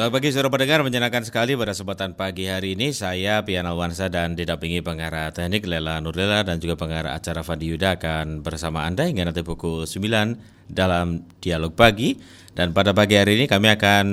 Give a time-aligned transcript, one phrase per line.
[0.00, 4.32] Selamat pagi saudara pendengar, menyenangkan sekali pada kesempatan pagi hari ini saya Pian Alwansa dan
[4.32, 9.28] didampingi pengarah teknik Lela Nurlela dan juga pengarah acara Fandi Yuda akan bersama Anda hingga
[9.28, 12.16] nanti pukul 9 dalam dialog pagi
[12.56, 14.06] dan pada pagi hari ini kami akan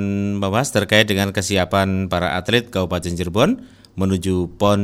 [0.44, 3.64] membahas terkait dengan kesiapan para atlet Kabupaten Cirebon
[3.96, 4.82] menuju PON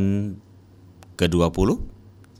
[1.20, 1.70] ke-20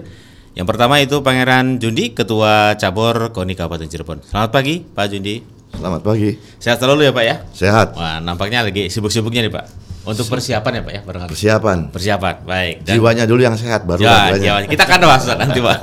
[0.58, 4.26] yang pertama itu Pangeran Jundi, Ketua Cabur KONI Kabupaten Cirebon.
[4.26, 5.46] Selamat pagi, Pak Jundi.
[5.70, 6.34] Selamat pagi.
[6.58, 7.36] Sehat selalu ya Pak ya?
[7.54, 7.94] Sehat.
[7.94, 9.87] Wah, nampaknya lagi sibuk-sibuknya nih Pak.
[10.08, 11.30] Untuk persiapan ya Pak ya, barangkali.
[11.36, 11.78] Persiapan.
[11.92, 12.76] Persiapan, baik.
[12.88, 14.40] Dan- Jiwanya dulu yang sehat baru Ya, ragamnya.
[14.40, 14.60] jiwa.
[14.72, 15.78] Kita akan bahas nanti Pak.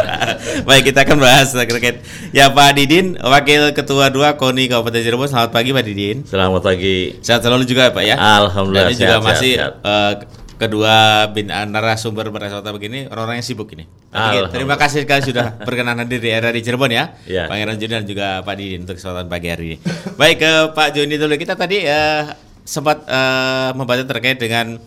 [0.68, 1.96] baik, kita akan bahas terkait.
[2.30, 5.28] Ya Pak Didin, Wakil Ketua 2 KONI Kabupaten Cirebon.
[5.32, 6.16] Selamat pagi Pak Didin.
[6.28, 7.16] Selamat pagi.
[7.24, 8.16] Sehat selalu juga Pak ya?
[8.20, 10.12] Alhamdulillah, Dan ini juga sehat, masih sehat, eh,
[10.54, 10.94] kedua
[11.32, 13.88] bin eh, narasumber pada begini orang-orang yang sibuk ini.
[14.08, 17.16] Tapi terima kasih sekali sudah berkenan hadir di era di Cirebon ya.
[17.24, 17.48] Ya.
[17.48, 19.76] Pangeran Juni dan juga Pak Didin untuk kesempatan pagi hari ini.
[20.14, 21.34] Baik ke Pak Joni dulu.
[21.34, 22.22] Kita tadi eh,
[22.64, 24.80] sempat eh, membahas terkait dengan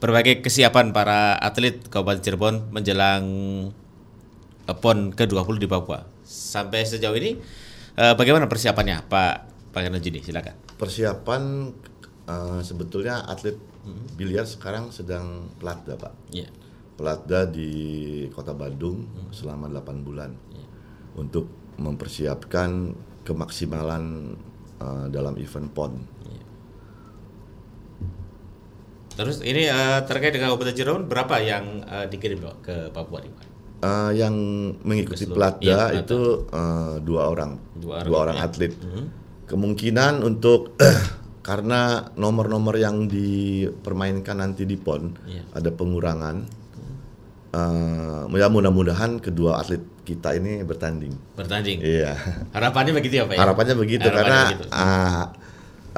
[0.00, 3.24] berbagai kesiapan para atlet Kabupaten Cirebon menjelang
[4.64, 6.08] eh, PON ke-20 di Papua.
[6.24, 7.36] Sampai sejauh ini
[8.00, 9.34] eh, bagaimana persiapannya Pak
[9.76, 10.24] Pangeran Juni?
[10.24, 10.56] Silakan.
[10.80, 11.42] Persiapan
[12.26, 13.56] eh, sebetulnya atlet
[14.16, 16.12] biliar sekarang sedang pelatda, Pak.
[16.32, 16.48] Iya.
[16.96, 17.72] Pelatda di
[18.28, 20.36] Kota Bandung selama 8 bulan
[21.16, 21.48] untuk
[21.80, 22.92] mempersiapkan
[23.24, 24.36] kemaksimalan
[24.80, 25.92] eh, dalam event PON.
[29.20, 33.44] Terus ini eh, terkait dengan Kabupaten Cirebon berapa yang eh, dikirim ke Papua nih Pak?
[33.80, 34.34] Eh, yang
[34.80, 35.60] mengikuti pelatda
[35.92, 36.00] pelatda.
[36.00, 38.48] itu eh, dua orang, Dua dua orang, orang, ya.
[38.48, 38.72] atlet.
[39.44, 40.72] Kemungkinan untuk
[41.48, 45.42] karena nomor-nomor yang dipermainkan nanti di PON Iya.
[45.52, 46.36] ada pengurangan.
[48.30, 51.12] Ya mudah-mudahan kedua atlet kita ini bertanding.
[51.34, 51.82] Bertanding.
[51.82, 52.14] Iya.
[52.54, 53.40] Harapannya begitu ya Pak ya?
[53.42, 54.64] Harapannya begitu Harapannya karena begitu.
[54.70, 55.24] ah,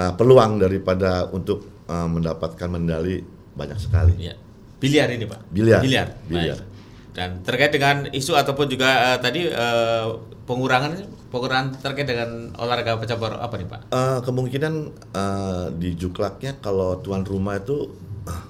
[0.00, 3.20] ah, peluang daripada untuk ah, mendapatkan medali
[3.52, 4.16] banyak sekali.
[4.16, 4.34] Iya.
[4.80, 5.40] Biliar ini Pak.
[5.52, 5.80] Biliar.
[5.84, 6.08] Biliar.
[6.26, 6.58] Biliar.
[6.58, 6.70] Baik.
[7.12, 10.06] Dan terkait dengan isu ataupun juga eh, tadi eh,
[10.48, 10.96] pengurangan
[11.28, 13.80] pengurangan terkait dengan olahraga cabur apa nih Pak?
[13.92, 14.74] Eh, kemungkinan
[15.12, 17.92] eh, di juklaknya kalau tuan rumah itu
[18.24, 18.42] ah,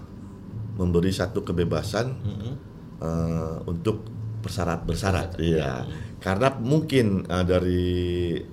[0.79, 2.07] memberi satu kebebasan
[3.03, 4.07] eh, untuk
[4.43, 5.87] bersyarat bersyarat, iya.
[6.23, 7.85] Karena mungkin eh, dari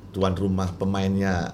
[0.10, 1.54] tuan rumah pemainnya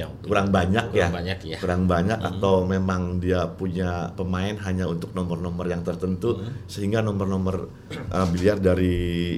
[0.00, 1.56] Yang kurang banyak ya, Kurang banyak ya.
[1.60, 8.26] kurang banyak atau memang dia punya pemain hanya untuk nomor-nomor yang tertentu sehingga nomor-nomor eh,
[8.32, 9.36] biliar dari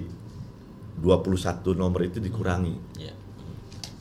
[1.03, 2.75] 21 nomor itu dikurangi.
[3.03, 3.15] Iya.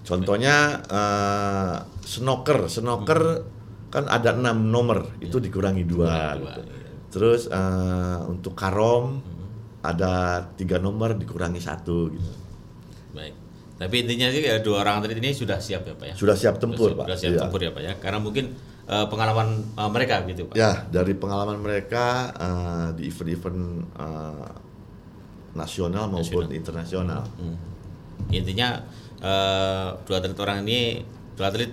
[0.05, 0.55] Contohnya
[0.85, 3.21] eh, snooker, snooker
[3.91, 6.37] kan ada enam nomor itu dikurangi dua.
[6.37, 6.61] Gitu.
[6.61, 6.79] iya.
[7.09, 9.17] Terus eh, untuk karom
[9.81, 12.31] ada tiga nomor dikurangi satu gitu.
[13.17, 13.40] Baik.
[13.81, 16.13] Tapi intinya sih eh, dua orang atlet ini sudah siap ya Pak ya?
[16.13, 17.17] Sudah siap tempur, Sudah Pak.
[17.17, 17.41] siap Iya.
[17.41, 17.93] tempur ya Pak ya?
[17.97, 18.53] Karena mungkin
[18.85, 20.55] eh, pengalaman eh, mereka gitu Pak.
[20.55, 23.59] Ya dari pengalaman mereka eh, di event-event
[23.97, 24.49] eh,
[25.51, 27.25] nasional maupun internasional.
[27.35, 27.57] Hmm.
[28.29, 28.85] Intinya
[29.17, 31.01] eh, dua atlet orang ini
[31.33, 31.71] dua atlet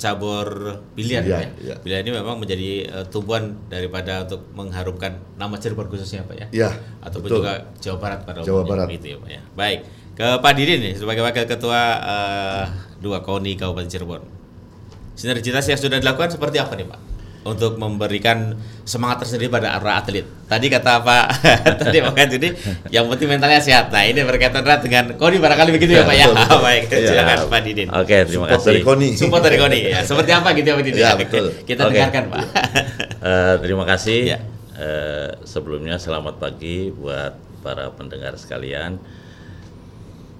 [0.00, 0.48] cabur
[0.96, 1.48] biliar, Biliar, ya.
[1.60, 1.74] iya.
[1.76, 6.46] Biliar ini memang menjadi eh, tumpuan daripada untuk mengharumkan nama Cirebon khususnya Pak ya.
[6.56, 6.70] Ya,
[7.04, 7.36] Ataupun betul.
[7.44, 8.86] juga Jawa Barat pada Jawa Barat.
[8.88, 9.42] gitu ya Pak ya.
[9.52, 9.80] Baik.
[10.20, 12.64] Ke Pak Didin nih sebagai wakil ketua eh,
[13.00, 14.20] dua KONI Kabupaten Cirebon.
[15.16, 17.00] Sinergitas yang sudah dilakukan seperti apa nih Pak?
[17.40, 18.52] Untuk memberikan
[18.84, 20.28] semangat tersendiri pada para atlet.
[20.44, 21.24] Tadi kata Pak
[21.80, 22.52] tadi Pak jadi
[22.92, 23.88] yang penting mentalnya sehat.
[23.88, 26.28] Nah ini berkaitan erat dengan KONI barangkali begitu ya Pak ya.
[26.28, 26.60] betul, betul.
[26.60, 27.08] Baik, Iya.
[27.08, 27.88] silakan Pak Didin.
[27.88, 28.68] Oke, terima Support kasih.
[28.68, 29.08] dari KONI.
[29.16, 29.98] Support dari KONI ya.
[30.04, 31.00] Seperti apa gitu ya Pak Didin?
[31.00, 31.44] Ya, betul.
[31.72, 31.96] Kita Oke.
[31.96, 32.40] dengarkan Pak.
[33.20, 34.32] Eh, terima kasih.
[34.32, 34.38] Ya.
[34.80, 38.96] Eh, sebelumnya selamat pagi buat para pendengar sekalian.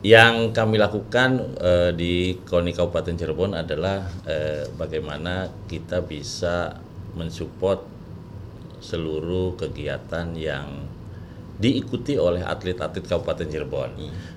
[0.01, 6.73] Yang kami lakukan eh, di KONI Kabupaten Cirebon adalah eh, bagaimana kita bisa
[7.13, 7.85] mensupport
[8.81, 10.89] seluruh kegiatan yang
[11.61, 13.91] diikuti oleh atlet-atlet Kabupaten Cirebon.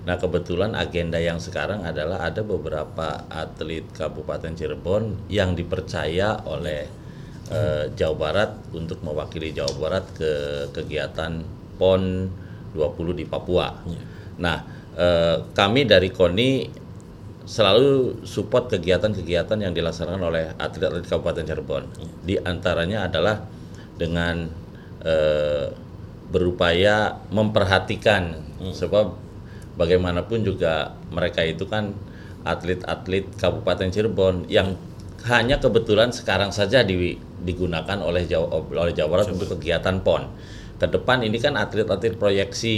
[0.04, 6.84] Nah, kebetulan agenda yang sekarang adalah ada beberapa atlet Kabupaten Cirebon yang dipercaya oleh
[7.48, 10.32] eh, Jawa Barat untuk mewakili Jawa Barat ke
[10.76, 11.40] kegiatan
[11.80, 12.28] PON
[12.76, 13.72] 20 di Papua.
[14.36, 16.50] Nah, eh, kami dari KONI
[17.44, 21.84] selalu support kegiatan-kegiatan yang dilaksanakan oleh atlet-atlet Kabupaten Cirebon.
[22.24, 23.44] Di antaranya adalah
[24.00, 24.48] dengan
[25.04, 25.68] eh,
[26.32, 28.42] berupaya memperhatikan
[28.72, 29.12] sebab
[29.76, 31.92] bagaimanapun juga mereka itu kan
[32.48, 34.76] atlet-atlet Kabupaten Cirebon yang
[35.24, 40.28] hanya kebetulan sekarang saja di, digunakan oleh Jawa, oleh Jawa Barat untuk kegiatan PON.
[40.76, 42.76] Ke depan ini kan atlet-atlet proyeksi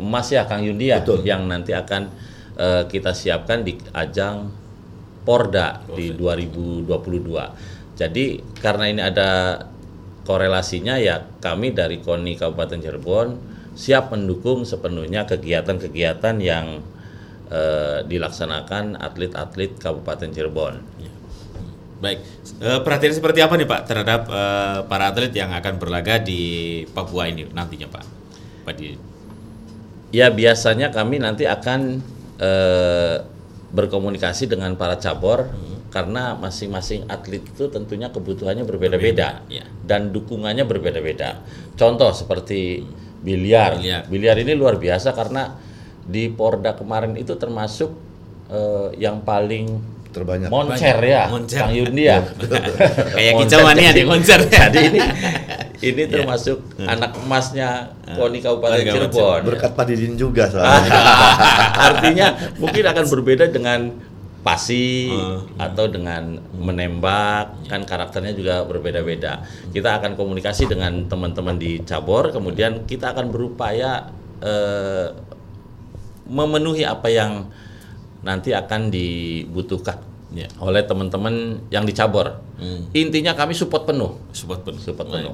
[0.00, 1.26] emas ya Kang Yundi ya Betul.
[1.26, 2.08] yang nanti akan
[2.56, 4.48] eh, kita siapkan di ajang
[5.26, 6.86] Porda di 2022.
[7.98, 9.58] Jadi karena ini ada
[10.22, 13.28] korelasinya ya kami dari KONI Kabupaten Cirebon
[13.74, 16.80] siap mendukung sepenuhnya kegiatan-kegiatan yang
[17.50, 20.74] eh, dilaksanakan atlet-atlet Kabupaten Cirebon.
[21.96, 22.20] Baik,
[22.56, 26.40] Eh, perhatian seperti apa nih Pak terhadap eh, para atlet yang akan berlaga di
[26.88, 28.04] Papua ini nantinya Pak?
[28.64, 28.96] Pak di
[30.16, 32.00] Ya biasanya kami nanti akan
[32.40, 33.16] eh,
[33.68, 35.52] berkomunikasi dengan para cabur
[35.92, 39.64] karena masing-masing atlet itu tentunya kebutuhannya berbeda-beda Berbeda, ya.
[39.84, 41.40] dan dukungannya berbeda-beda.
[41.76, 42.84] Contoh seperti
[43.20, 43.76] biliar.
[43.76, 44.02] Biliar.
[44.08, 44.36] biliar.
[44.40, 45.56] ini luar biasa karena
[46.06, 47.92] di Porda kemarin itu termasuk
[48.48, 50.48] eh, yang paling terbanyak.
[50.48, 51.60] moncer ya, Moncer.
[51.60, 52.24] Kang Yundi ya.
[53.12, 53.48] Kayak Moncer.
[53.52, 54.40] kicau mania nih konser.
[54.48, 55.00] Jadi ini
[55.82, 59.40] ini termasuk anak emasnya KONI Kabupaten Kabupaten Cirebon.
[59.44, 60.90] Berkat Pak Didin juga soalnya.
[61.90, 62.26] Artinya
[62.56, 63.92] mungkin akan berbeda dengan
[64.46, 65.42] pasi Hmm.
[65.58, 69.42] atau dengan menembak kan karakternya juga berbeda-beda.
[69.74, 74.06] Kita akan komunikasi dengan teman-teman di cabur, kemudian kita akan berupaya
[74.38, 75.10] eh,
[76.30, 77.50] memenuhi apa yang
[78.22, 79.98] nanti akan dibutuhkan
[80.36, 80.48] Ya.
[80.60, 82.36] oleh teman-teman yang di cabur.
[82.60, 82.92] Hmm.
[82.92, 84.78] Intinya kami support penuh, Support penuh.
[84.78, 85.32] support penuh.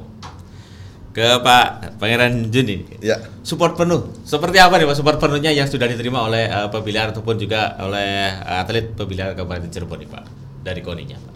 [1.13, 2.89] Ke Pak Pangeran Juni.
[2.99, 3.21] Ya.
[3.43, 4.09] Support penuh.
[4.23, 8.33] Seperti apa nih Pak support penuhnya yang sudah diterima oleh eh, pebiliar ataupun juga oleh
[8.33, 10.25] eh, atlet pebiliar Kabupaten Cirebon nih Pak
[10.63, 11.33] dari koninya Pak.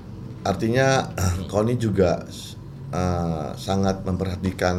[0.47, 0.87] Artinya
[1.53, 2.25] Koni juga
[2.89, 4.77] eh, sangat memperhatikan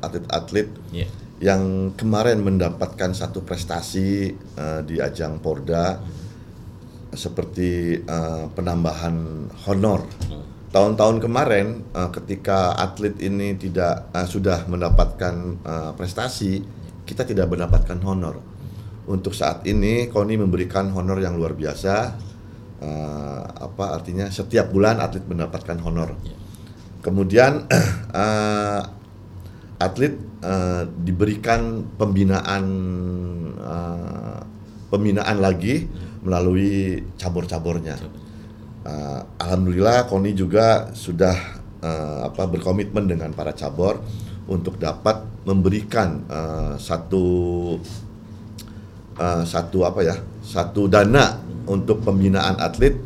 [0.00, 1.06] atlet-atlet Iya.
[1.38, 1.62] yang
[1.94, 6.02] kemarin mendapatkan satu prestasi eh, di ajang Porda
[7.16, 10.04] seperti eh, penambahan honor.
[10.70, 11.66] Tahun-tahun kemarin
[11.96, 15.34] eh, ketika atlet ini tidak eh, sudah mendapatkan
[15.64, 16.60] eh, prestasi,
[17.08, 18.38] kita tidak mendapatkan honor.
[19.06, 21.94] Untuk saat ini Koni memberikan honor yang luar biasa.
[22.76, 26.12] Eh, apa artinya setiap bulan atlet mendapatkan honor.
[27.00, 27.64] Kemudian
[28.12, 28.82] eh,
[29.80, 30.14] atlet
[30.44, 32.64] eh, diberikan pembinaan
[33.56, 34.40] eh,
[34.92, 37.94] pembinaan lagi melalui cabur-caburnya.
[38.82, 41.34] Eh, Alhamdulillah Koni juga sudah
[41.78, 44.02] eh, apa berkomitmen dengan para cabur
[44.50, 47.26] untuk dapat memberikan eh, satu
[49.14, 51.38] eh, satu apa ya satu dana
[51.70, 52.98] untuk pembinaan atlet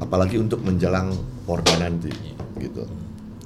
[0.00, 1.16] apalagi untuk menjelang
[1.48, 2.12] Porda nanti
[2.60, 2.84] gitu.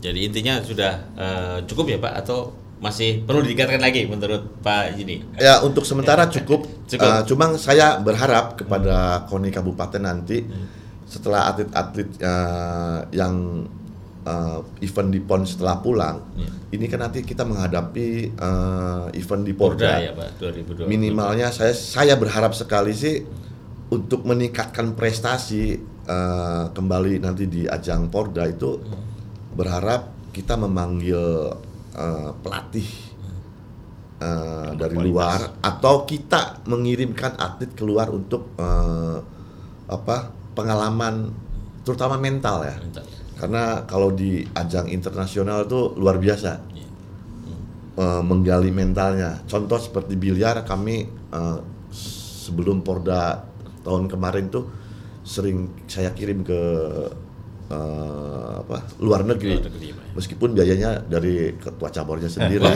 [0.01, 5.21] Jadi intinya sudah eh, cukup ya Pak atau masih perlu ditingkatkan lagi menurut Pak Jini?
[5.37, 6.65] Ya untuk sementara cukup.
[6.89, 7.07] Cukup.
[7.07, 10.43] Uh, cuma saya berharap kepada KONI Kabupaten nanti
[11.05, 13.67] setelah atlet-atlet uh, yang
[14.25, 16.49] uh, event di PON setelah pulang, Ya.
[16.77, 20.89] ini kan nanti kita menghadapi uh, event di Porda ya Pak 2020.
[20.89, 23.21] Minimalnya saya saya berharap sekali sih
[23.91, 28.79] untuk meningkatkan prestasi uh, kembali nanti di ajang Porda itu
[29.51, 31.51] berharap kita memanggil
[31.97, 32.89] uh, pelatih
[34.21, 35.11] uh, dari berkualitas.
[35.11, 39.19] luar atau kita mengirimkan atlet keluar untuk uh,
[39.91, 41.35] apa pengalaman
[41.83, 43.03] terutama mental ya Bentar.
[43.41, 46.89] karena kalau di ajang internasional itu luar biasa Iya.
[47.99, 49.43] eh, menggali mentalnya.
[49.45, 51.59] Contoh seperti biliar kami eh,
[52.47, 53.45] sebelum Porda
[53.83, 54.71] tahun kemarin tuh
[55.27, 56.61] sering saya kirim ke
[57.71, 59.59] eh, apa luar negeri.
[59.59, 59.89] Luar negeri.
[60.11, 62.67] Meskipun biayanya dari ketua cabornya sendiri.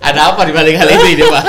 [0.00, 1.44] Ada apa di balik hal itu ini Pak?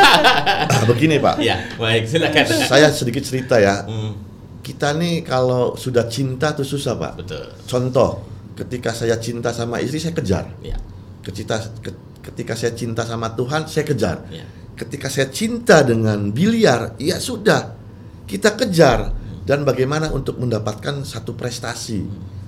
[0.86, 2.46] Begini Pak, ya, baik silakan.
[2.66, 3.86] saya sedikit cerita ya.
[3.86, 4.14] Hmm,
[4.60, 7.14] Kita nih kalau sudah cinta tuh susah Pak.
[7.16, 7.46] betul.
[7.66, 10.46] Contoh, ketika saya cinta sama istri saya kejar.
[10.60, 10.78] Ya.
[11.22, 11.94] Ketika ke-
[12.24, 14.26] ketika saya cinta sama Tuhan, saya kejar.
[14.30, 14.46] Ya.
[14.74, 17.78] Ketika saya cinta dengan biliar, ya sudah,
[18.26, 19.14] kita kejar.
[19.46, 22.02] Dan bagaimana untuk mendapatkan satu prestasi.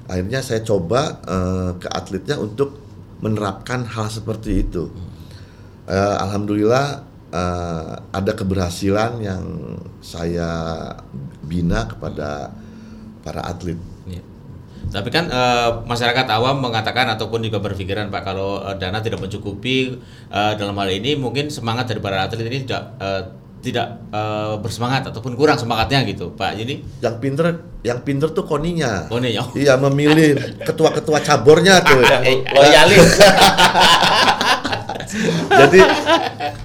[0.08, 2.80] Akhirnya saya coba eh, ke atletnya untuk
[3.20, 4.88] menerapkan hal seperti itu.
[5.88, 9.44] Eh, Alhamdulillah eh, ada keberhasilan yang
[10.00, 10.48] saya
[11.44, 12.56] bina kepada
[13.24, 13.76] para atlet.
[14.08, 14.24] Iya.
[14.88, 20.00] Tapi kan eh, masyarakat awam mengatakan ataupun juga berpikiran Pak kalau eh, dana tidak mencukupi
[20.32, 23.24] eh, dalam hal ini mungkin semangat dari para atlet ini tidak eh,
[23.58, 26.56] tidak eh, bersemangat ataupun kurang semangatnya gitu, Pak.
[26.58, 27.46] Jadi Yang pinter,
[27.84, 29.10] yang pinter tuh koninya.
[29.10, 29.50] Koni, oh.
[29.58, 32.02] Iya memilih ketua-ketua cabornya tuh.
[32.56, 33.08] Loyalis.
[35.48, 35.80] Jadi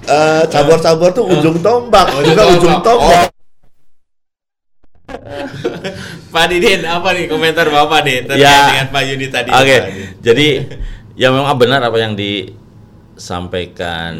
[0.06, 3.28] eh, cabor-cabor tuh ujung tombak, Ujung juga ujung tombak.
[3.28, 3.30] Oh.
[6.32, 8.72] Pak Didin, apa nih komentar Bapak nih terkait Ya.
[8.72, 9.52] dengan Pak Yuni tadi?
[9.52, 9.84] Oke, Pak?
[10.25, 10.64] jadi
[11.12, 14.16] ya memang benar apa yang disampaikan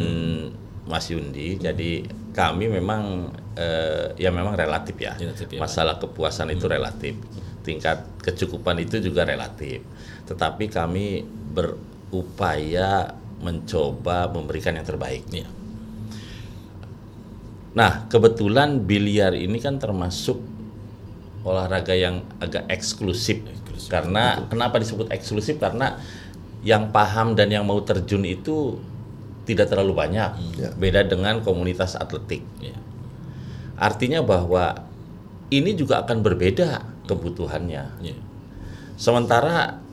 [0.85, 1.57] Mas Yundi.
[1.57, 5.13] Jadi kami memang eh, ya memang relatif ya.
[5.15, 5.61] Relatif ya.
[5.61, 7.13] Masalah kepuasan itu relatif.
[7.61, 9.85] Tingkat kecukupan itu juga relatif.
[10.25, 11.23] Tetapi kami
[11.53, 15.23] berupaya mencoba memberikan yang terbaik.
[15.29, 15.47] Iya.
[17.73, 20.37] Nah, kebetulan biliar ini kan termasuk
[21.43, 23.41] olahraga yang agak eksklusif.
[23.89, 25.57] Karena kenapa disebut eksklusif?
[25.59, 25.97] Karena
[26.63, 28.79] yang paham dan yang mau terjun itu
[29.43, 30.31] tidak terlalu banyak.
[30.59, 30.69] Ya.
[30.75, 32.43] Beda dengan komunitas atletik.
[32.63, 32.75] Iya.
[33.75, 34.87] Artinya bahwa
[35.51, 37.83] ini juga akan berbeda kebutuhannya.
[37.99, 38.17] Iya.
[38.95, 39.83] Sementara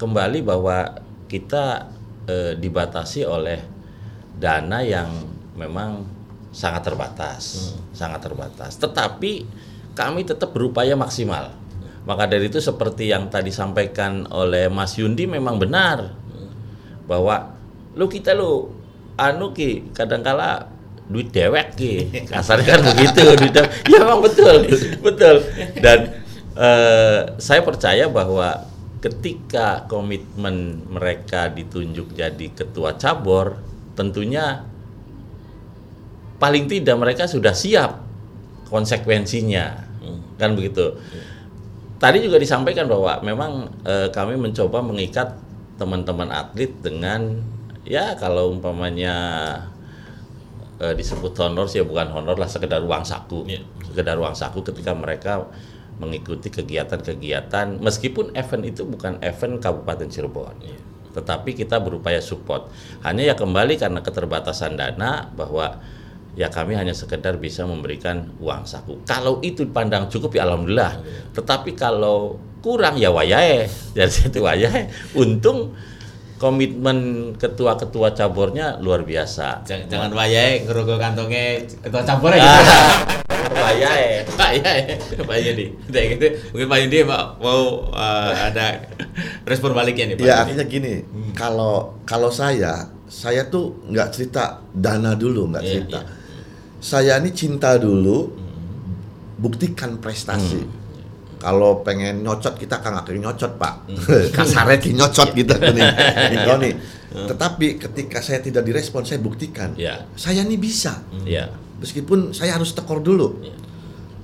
[0.00, 1.92] kembali bahwa kita
[2.24, 3.60] eh, dibatasi oleh
[4.40, 5.12] dana yang
[5.54, 6.08] memang
[6.50, 8.80] sangat terbatas, sangat terbatas.
[8.80, 9.32] Tetapi
[9.92, 11.52] kami tetap berupaya maksimal.
[12.08, 16.16] Maka dari itu seperti yang tadi sampaikan oleh Mas Yundi memang benar
[17.04, 17.59] bahwa
[17.94, 18.70] lu kita lu
[19.18, 20.70] anu ki kadangkala
[21.10, 21.92] duit dewek ki.
[22.30, 23.70] Kasarnya kan begitu duit dewek.
[23.90, 24.62] ya memang betul
[25.06, 25.36] betul.
[25.82, 25.98] Dan
[26.54, 28.70] eh, saya percaya bahwa
[29.02, 33.56] ketika komitmen mereka ditunjuk jadi ketua cabur
[33.96, 34.62] tentunya
[36.36, 38.00] paling tidak mereka sudah siap
[38.70, 39.90] konsekuensinya.
[40.38, 40.96] Kan begitu.
[42.00, 45.36] Tadi juga disampaikan bahwa memang eh, kami mencoba mengikat
[45.76, 47.44] teman-teman atlet dengan
[47.90, 49.14] ya kalau umpamanya
[50.78, 53.50] eh, disebut honor sih ya bukan honor lah sekedar uang saku.
[53.50, 53.66] Iya.
[53.90, 55.50] sekedar uang saku ketika mereka
[55.98, 60.56] mengikuti kegiatan-kegiatan meskipun event itu bukan event Kabupaten Cirebon.
[60.62, 60.78] Iya.
[61.10, 62.70] tetapi kita berupaya support.
[63.02, 65.82] Hanya ya kembali karena keterbatasan dana bahwa
[66.38, 69.02] ya kami hanya sekedar bisa memberikan uang saku.
[69.10, 71.02] Kalau itu dipandang cukup ya alhamdulillah.
[71.34, 73.66] Tetapi kalau kurang ya wayahe.
[73.96, 74.86] Dari situ wayahe.
[75.18, 75.74] Untung
[76.40, 76.98] komitmen
[77.36, 82.40] ketua-ketua cabornya luar biasa Jangan, jangan wayai ngerogoh kantongnya ketua aja.
[82.40, 82.96] Ah,
[83.60, 84.72] wayahe Pak ya,
[85.20, 85.66] Pak Yudi.
[85.92, 86.26] Udah gitu.
[86.56, 87.60] Mungkin Pak Yudi mau, mau
[87.92, 88.80] uh, ada
[89.44, 90.24] respon baliknya nih Pak.
[90.24, 90.40] Ya Yudi.
[90.40, 90.94] artinya gini,
[91.36, 96.00] kalau kalau saya, saya tuh nggak cerita dana dulu, nggak Iya, cerita.
[96.00, 96.12] iya.
[96.80, 98.32] Saya ini cinta dulu,
[99.36, 100.79] buktikan prestasi.
[101.40, 103.88] Kalau pengen nyocot kita kan nggak nyocot pak,
[104.36, 105.88] kasarnya di nyocot gitu nih,
[106.36, 106.74] Gitu nih.
[107.10, 110.04] Tetapi ketika saya tidak direspon, saya buktikan, Ya.
[110.14, 111.00] saya ini bisa.
[111.24, 111.48] ya
[111.80, 113.40] Meskipun saya harus tekor dulu.
[113.40, 113.56] Iya.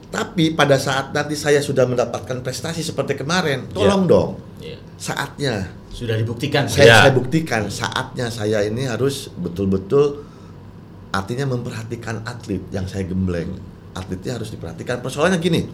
[0.06, 4.30] Tapi pada saat nanti saya sudah mendapatkan prestasi seperti kemarin, tolong dong
[4.60, 4.76] Iya.
[4.94, 6.68] saatnya Sudah dibuktikan.
[6.68, 6.96] saya, Ya.
[7.00, 10.20] saya buktikan saatnya saya ini harus betul-betul
[11.08, 13.56] artinya memperhatikan atlet yang saya gembleng
[13.92, 15.64] atletnya harus diperhatikan persoalannya gini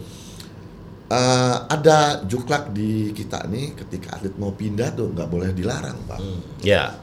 [1.13, 6.19] eh, ada juklak di kita nih ketika atlet mau pindah tuh nggak boleh dilarang pak.
[6.19, 6.41] Hmm.
[6.65, 6.97] ya.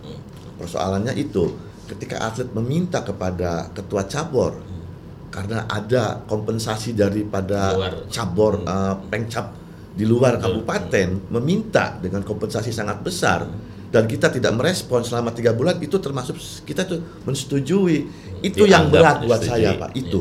[0.58, 1.54] Persoalannya itu
[1.86, 4.58] ketika atlet meminta kepada ketua cabur
[5.30, 7.94] karena ada kompensasi daripada Luar.
[8.10, 9.46] cabur eh, pengcap
[9.90, 13.46] di luar kabupaten meminta dengan kompensasi sangat besar.
[13.90, 18.06] Dan kita tidak merespon selama tiga bulan itu termasuk kita tuh mensetujui.
[18.38, 19.50] Itu yang Dianggap berat buat menyetujui.
[19.50, 20.20] saya pak itu.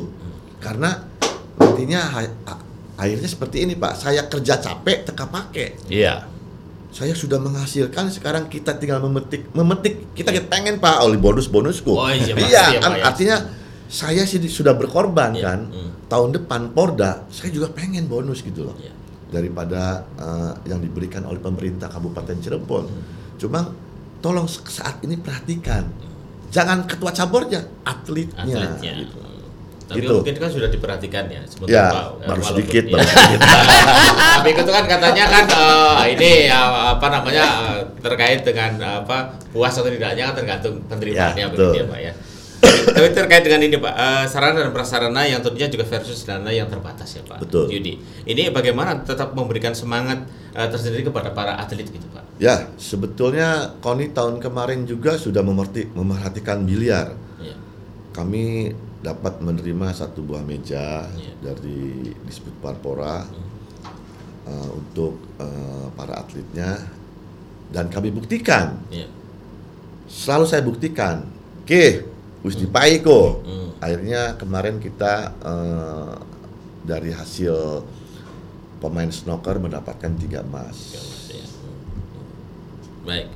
[0.58, 0.90] Karena
[1.54, 2.02] nantinya
[3.00, 6.28] akhirnya seperti ini pak saya kerja capek teka pakai iya
[6.90, 12.10] saya sudah menghasilkan sekarang kita tinggal memetik memetik kita pengen pak oleh bonus bonusku Oh,
[12.10, 13.04] iya, pasti iya ya, kan ya.
[13.08, 13.38] artinya
[13.88, 16.12] saya sih sudah berkorban Iya, kan hmm.
[16.12, 18.92] tahun depan Porda saya juga pengen bonus gitu loh Iya.
[19.30, 23.04] daripada eh, yang diberikan oleh pemerintah Kabupaten Cirebon Hmm.
[23.40, 23.70] cuma
[24.20, 25.88] tolong saat ini perhatikan
[26.50, 28.92] jangan ketua cabornya atletnya, atletnya.
[29.06, 29.18] gitu.
[29.90, 30.14] Tapi Gitu.
[30.14, 31.42] mungkin kan sudah diperhatikan ya.
[31.50, 32.06] sebentar, ya Pak.
[32.30, 32.92] baru sedikit ya.
[32.94, 33.40] baru sedikit
[34.38, 36.62] Tapi itu kan katanya kan eh, ini ya,
[36.94, 41.86] apa namanya eh, terkait dengan apa puas atau tidaknya kan tergantung penerimaannya Ya, begitu ya
[41.90, 42.14] Pak ya.
[42.60, 46.70] Tapi terkait dengan ini Pak, eh, sarana dan prasarana yang tentunya juga versus dana yang
[46.70, 47.42] terbatas ya Pak.
[47.48, 47.72] Betul.
[47.74, 47.98] Yudi.
[48.30, 50.22] Ini bagaimana tetap memberikan semangat
[50.54, 52.38] eh, tersendiri kepada para atlet gitu Pak.
[52.38, 55.44] Ya, sebetulnya Koni tahun kemarin juga sudah
[55.92, 57.16] memerhatikan biliar.
[57.40, 57.56] Iya.
[58.16, 61.34] Kami dapat menerima satu buah meja Iya.
[61.40, 63.24] dari Disput Parpora
[64.44, 66.84] uh, untuk uh, para atletnya
[67.72, 68.76] dan kami buktikan.
[68.92, 69.08] Iya.
[70.10, 71.22] Selalu saya buktikan.
[71.64, 72.02] Oke,
[72.42, 73.44] Wis dipaiko.
[73.80, 76.14] Akhirnya kemarin kita eh,
[76.88, 77.84] dari hasil
[78.80, 80.98] pemain snooker mendapatkan tiga emas.
[83.04, 83.28] Baik.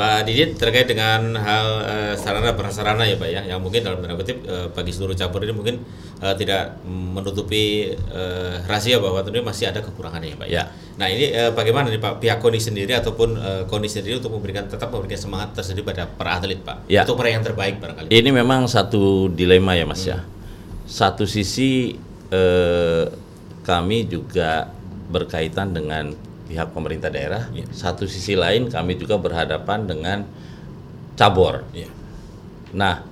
[0.00, 4.16] Pak Didit terkait dengan hal eh, sarana prasarana ya Pak ya, yang mungkin dalam tanda
[4.16, 5.76] kutip eh, bagi seluruh cabur ini mungkin
[6.24, 10.56] eh, tidak menutupi eh, rahasia bahwa tentunya masih ada kekurangannya ya Pak ya.
[10.56, 10.62] Ya.
[10.96, 14.64] Nah ini eh, bagaimana nih Pak pihak KONI sendiri ataupun eh, KONI sendiri untuk memberikan
[14.72, 17.04] tetap memberikan semangat tersendiri pada para atlet Pak Ya.
[17.04, 18.08] untuk meraih yang terbaik barangkali.
[18.08, 20.24] Ini memang satu dilema ya Mas ya.
[20.88, 21.92] Satu sisi
[22.32, 23.04] eh,
[23.68, 24.72] kami juga
[25.12, 27.46] berkaitan dengan pihak pemerintah daerah.
[27.54, 27.70] Iya.
[27.70, 30.26] Satu sisi lain kami juga berhadapan dengan
[31.14, 31.62] cabur.
[31.70, 31.86] Iya.
[32.74, 33.06] Nah,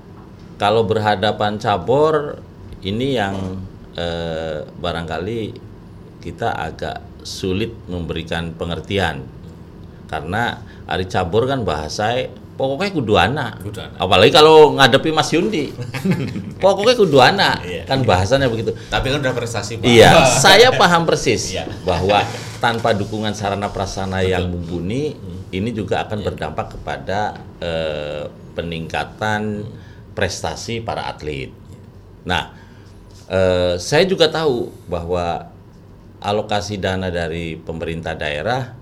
[0.58, 2.42] kalau berhadapan cabur
[2.82, 3.62] ini yang
[3.94, 5.54] eh, barangkali
[6.18, 9.22] kita agak sulit memberikan pengertian
[10.10, 12.26] karena hari cabur kan bahasa
[12.58, 13.62] pokoknya kudu anak.
[13.62, 13.98] Kudu anak.
[14.02, 15.70] Apalagi kalau ngadepi Mas Yundi.
[16.64, 17.62] pokoknya kudu anak.
[17.62, 17.82] Iya.
[17.86, 18.74] Kan bahasanya begitu.
[18.90, 19.86] Tapi kan udah prestasi Pak.
[19.86, 20.10] Iya,
[20.42, 21.70] saya paham persis Iya.
[21.86, 22.24] bahwa
[22.58, 25.14] tanpa dukungan sarana prasarana yang mumpuni,
[25.54, 28.26] ini juga akan berdampak kepada eh,
[28.58, 29.62] peningkatan
[30.14, 31.54] prestasi para atlet.
[32.26, 32.50] Nah,
[33.30, 35.54] eh, saya juga tahu bahwa
[36.18, 38.74] alokasi dana dari pemerintah daerah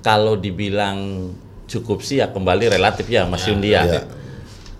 [0.00, 1.30] kalau dibilang
[1.66, 3.82] cukup sih ya kembali relatif ya Mas Yundi ya.
[3.86, 4.02] Iya.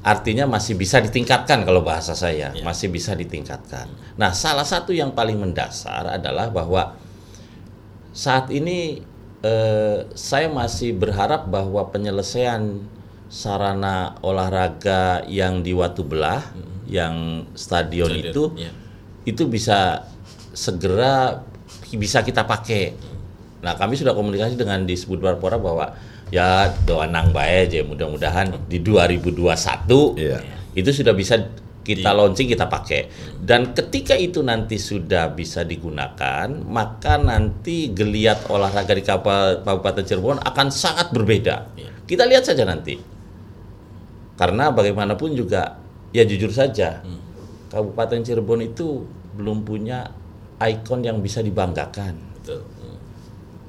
[0.00, 2.64] Artinya masih bisa ditingkatkan kalau bahasa saya, Ya.
[2.64, 3.84] masih bisa ditingkatkan.
[4.16, 6.96] Nah, salah satu yang paling mendasar adalah bahwa
[8.10, 9.02] saat ini
[9.42, 12.82] eh, saya masih berharap bahwa penyelesaian
[13.30, 16.42] sarana olahraga yang di Watu Belah,
[16.90, 18.70] yang stadion, Stadion, itu, ya.
[19.22, 20.02] itu bisa
[20.50, 21.46] segera
[21.94, 22.94] bisa kita pakai.
[23.62, 25.94] Nah, kami sudah komunikasi dengan di Disbud Barpora bahwa
[26.30, 30.38] ya doa nang bae aja mudah-mudahan di 2021 Iya.
[30.78, 31.42] itu sudah bisa
[31.96, 33.10] kita launching kita pakai.
[33.40, 40.68] Dan ketika itu nanti sudah bisa digunakan maka nanti geliat olahraga di Kabupaten Cirebon akan
[40.70, 41.56] sangat berbeda.
[41.74, 41.90] Iya.
[42.06, 42.98] kita lihat saja nanti.
[44.38, 45.78] Karena bagaimanapun juga
[46.10, 47.04] ya jujur saja
[47.70, 49.06] Kabupaten Cirebon itu
[49.38, 50.10] belum punya
[50.58, 52.18] ikon yang bisa dibanggakan.
[52.40, 52.62] Betul.
[52.66, 52.98] Hmm.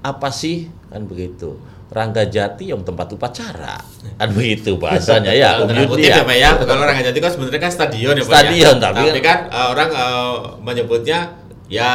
[0.01, 0.71] apa sih?
[0.89, 1.59] Kan begitu
[1.91, 3.75] Rangga Jati yang tempat upacara
[4.15, 6.17] kan begitu bahasanya ya kutip ya.
[6.17, 8.83] ya Pak ya, kalau orang Jati kan sebenarnya kan stadion ya Pak Stadion, ya.
[8.87, 11.19] tapi tapi kan eh, orang eh, menyebutnya
[11.67, 11.91] ya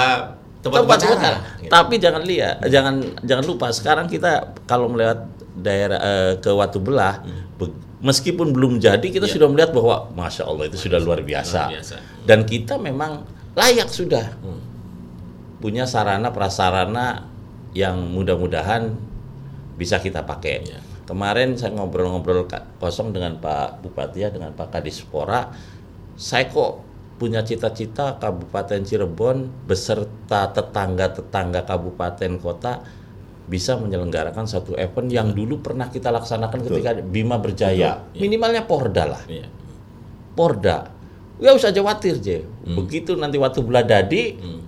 [0.61, 1.13] tempat, tempat upacara.
[1.17, 1.39] upacara.
[1.57, 1.71] Gitu.
[1.73, 4.33] Tapi jangan lihat, jangan jangan lupa sekarang kita
[4.65, 5.25] kalau melewat
[5.57, 7.25] daerah eh, ke Watu Belah,
[7.57, 9.33] be- meskipun belum jadi kita Hmm.
[9.33, 9.35] Iya.
[9.35, 11.61] sudah melihat bahwa masya Allah itu sudah luar biasa.
[11.63, 11.97] Luar biasa.
[12.23, 13.25] Dan kita memang
[13.57, 14.61] layak sudah Hmm.
[15.57, 17.25] punya sarana prasarana
[17.73, 18.93] yang mudah-mudahan
[19.77, 20.55] bisa kita pakai.
[20.65, 20.81] Iya.
[21.07, 22.51] Kemarin saya ngobrol-ngobrol
[22.83, 25.53] kosong dengan Pak Bupati ya, dengan Pak Kadispora,
[26.19, 26.83] saya kok
[27.17, 32.85] punya cita-cita Kabupaten Cirebon beserta tetangga-tetangga kabupaten kota
[33.47, 38.03] bisa menyelenggarakan satu event yang dulu pernah kita laksanakan ketika Bima Berjaya.
[38.03, 38.21] Betul, iya.
[38.27, 39.23] Minimalnya Porda lah.
[39.31, 39.47] Iya.
[40.35, 40.91] Porda.
[41.39, 42.43] Ya usah khawatir, Je.
[42.67, 44.61] Begitu nanti waktu beladadi, Hmm.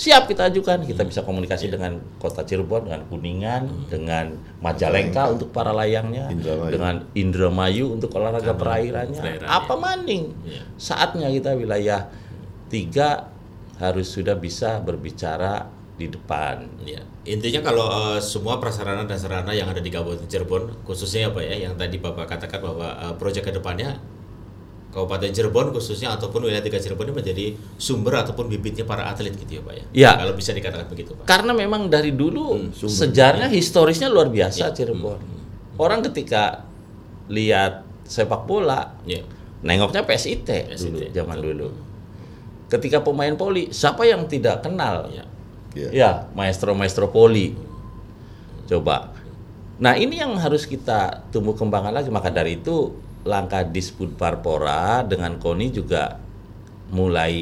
[0.00, 0.80] Siap kita ajukan.
[0.88, 4.32] Kita bisa komunikasi dengan Kota Cirebon, dengan Kuningan, dengan
[4.64, 6.72] Majalengka untuk para layangnya, Indramayu.
[6.72, 9.20] dengan Indramayu untuk olahraga perairannya.
[9.20, 9.52] perairannya.
[9.52, 10.32] Apa maning?
[10.48, 10.62] Iya.
[10.80, 12.08] Saatnya kita wilayah
[12.72, 13.28] tiga
[13.76, 15.68] harus sudah bisa berbicara
[16.00, 16.64] di depan.
[16.88, 21.44] Ya, intinya kalau eh, semua prasarana dan sarana yang ada di Kabupaten Cirebon, khususnya apa
[21.44, 24.00] ya, yang tadi Bapak katakan bahwa eh, proyek ke depannya
[24.90, 27.44] Kabupaten Cirebon khususnya ataupun wilayah tiga Cirebon ini menjadi
[27.78, 29.84] sumber ataupun bibitnya para atlet gitu ya Pak ya.
[29.94, 30.10] Ya.
[30.18, 31.30] Kalau bisa dikatakan begitu Pak.
[31.30, 34.74] Karena memang dari dulu Hmm, sejarahnya historisnya luar biasa Ya.
[34.74, 35.22] Cirebon.
[35.78, 36.66] Orang ketika
[37.30, 39.22] lihat sepak bola, Ya.
[39.62, 41.46] nengoknya PSIT, PSIT, dulu zaman betul.
[41.54, 41.68] dulu.
[42.66, 45.06] Ketika pemain poli, siapa yang tidak kenal?
[45.10, 45.24] Ya.
[45.74, 45.88] Iya.
[45.94, 47.54] Ya, maestro-maestro poli.
[48.66, 49.14] Coba.
[49.78, 52.10] Nah, ini yang harus kita tumbuh kembangkan lagi.
[52.10, 52.90] Maka dari itu,
[53.24, 56.16] langkah Disput Parpora dengan KONI juga
[56.90, 57.34] mulai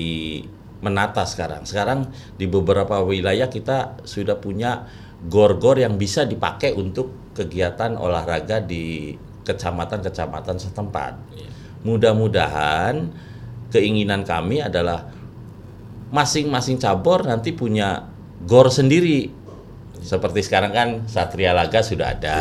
[0.83, 1.67] menata sekarang.
[1.67, 4.87] Sekarang di beberapa wilayah kita sudah punya
[5.27, 11.13] gor-gor yang bisa dipakai untuk kegiatan olahraga di kecamatan-kecamatan setempat.
[11.35, 11.51] Iya.
[11.83, 12.95] Mudah-mudahan
[13.75, 15.11] keinginan kami adalah
[16.15, 18.07] masing-masing cabur nanti punya
[18.47, 19.31] gor sendiri.
[19.99, 22.39] Seperti sekarang kan Satria Laga sudah ada.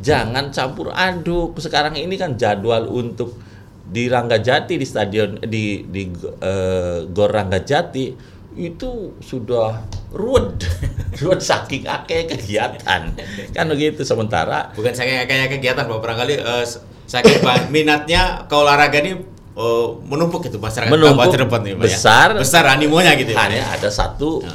[0.00, 1.56] Jangan campur aduk.
[1.56, 3.36] Sekarang ini kan jadwal untuk
[3.84, 6.08] di Ranggajati di stadion di di
[6.38, 8.06] eh, Gor Ranggajati
[8.52, 10.62] itu sudah ruwet.
[11.20, 13.12] ruwet saking akeh kegiatan.
[13.50, 18.98] Kan begitu sementara Bukan saya kayak kegiatan Pak, barangkali eh, s- saking minatnya ke olahraga
[18.98, 19.18] ini
[19.52, 21.86] oh, menumpuk itu masyarakat Menumpuk, Cirebon nih, Pak, ya?
[21.90, 22.28] besar.
[22.34, 23.66] besar animonya gitu ya, hanya ya?
[23.74, 24.54] ada satu Ya.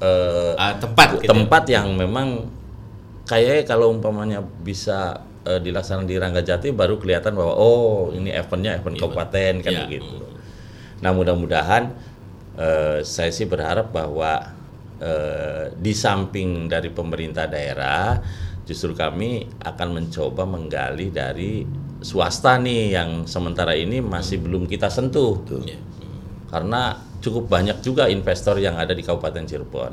[0.00, 1.28] eh, Ah, tempat gitu ya.
[1.28, 2.48] tempat yang memang
[3.30, 8.98] kayaknya kalau umpamanya bisa eh, dilaksanakan di Ranggajati baru kelihatan bahwa oh ini eventnya event
[8.98, 9.80] kabupaten kan Iya.
[9.86, 10.18] begitu.
[11.00, 11.94] Nah mudah-mudahan
[12.58, 14.50] eh, saya sih berharap bahwa
[14.98, 18.18] eh, di samping dari pemerintah daerah
[18.66, 21.64] justru kami akan mencoba menggali dari
[22.00, 25.78] swasta nih yang sementara ini masih belum kita sentuh Iya.
[26.50, 29.92] karena cukup banyak juga investor yang ada di Kabupaten Cirebon.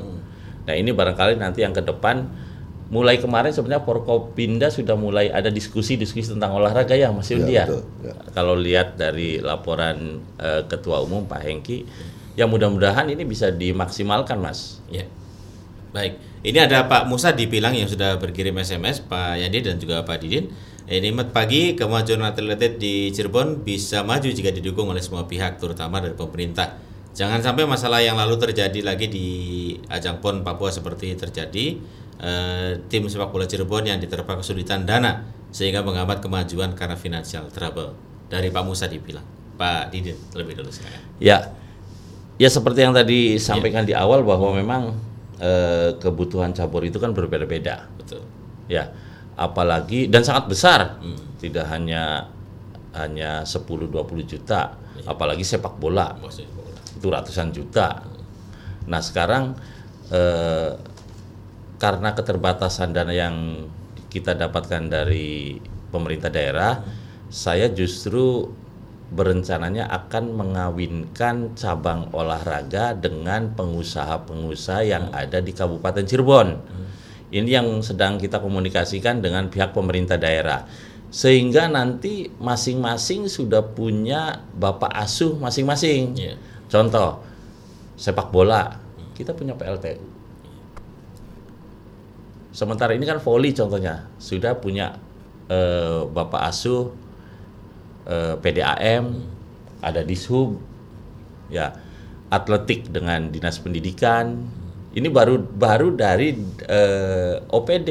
[0.64, 2.24] Nah ini barangkali nanti yang ke depan
[2.88, 7.64] mulai kemarin sebenarnya Forkopinda sudah mulai ada diskusi-diskusi tentang olahraga ya Mas Ya, ya.
[7.68, 8.14] betul, ya.
[8.32, 11.84] Kalau lihat dari laporan eh, Ketua Umum Pak Hengki,
[12.32, 14.80] ya mudah-mudahan ini bisa dimaksimalkan Mas.
[14.88, 15.04] Ya.
[15.92, 20.04] Baik, ini ada Pak Musa di Pilang yang sudah berkirim SMS, Pak Yadi dan juga
[20.04, 20.48] Pak Didin.
[20.88, 26.00] Ini Mat pagi, kemajuan atlet di Cirebon bisa maju jika didukung oleh semua pihak, terutama
[26.00, 26.80] dari pemerintah.
[27.12, 29.26] Jangan sampai masalah yang lalu terjadi lagi di
[29.92, 31.76] ajang PON Papua seperti terjadi
[32.18, 37.94] eh, tim sepak bola Cirebon yang diterpa kesulitan dana sehingga menghambat kemajuan karena financial trouble.
[38.28, 39.24] Dari Pak Musa di Pilang.
[39.56, 41.00] Pak Didin terlebih dulu silakan.
[41.16, 41.50] Ya,
[42.36, 44.92] ya seperti yang tadi sampaikan di awal bahwa memang
[45.40, 47.88] eh, kebutuhan cabur itu kan berbeda-beda.
[47.96, 48.22] Betul.
[48.68, 48.92] Ya,
[49.34, 51.00] apalagi dan sangat besar.
[51.38, 52.28] Tidak hanya
[52.98, 54.74] hanya 10 20 juta,
[55.06, 56.50] apalagi sepak bola Maksudnya,
[56.98, 58.02] itu ratusan juta.
[58.90, 59.54] Nah, sekarang
[60.10, 60.72] eh,
[61.78, 63.66] karena keterbatasan dana yang
[64.10, 65.62] kita dapatkan dari
[65.94, 66.82] pemerintah daerah,
[67.30, 68.50] saya justru
[69.08, 76.48] berencananya akan mengawinkan cabang olahraga dengan pengusaha-pengusaha yang ada di Kabupaten Cirebon.
[77.28, 80.64] Ini yang sedang kita komunikasikan dengan pihak pemerintah daerah.
[81.08, 86.12] Sehingga nanti masing-masing sudah punya bapak asuh masing-masing.
[86.12, 86.34] Iya.
[86.68, 87.24] Contoh,
[87.96, 88.76] sepak bola,
[89.16, 90.17] kita punya PLTU.
[92.48, 94.96] Sementara ini kan voli contohnya, sudah punya
[95.52, 96.92] eh, bapak asuh
[98.08, 99.04] eh, PDAM,
[99.84, 100.56] ada Dishub,
[101.52, 101.76] ya
[102.28, 104.48] atletik dengan dinas pendidikan.
[104.88, 106.32] Ini baru baru dari
[106.64, 107.90] eh, OPD.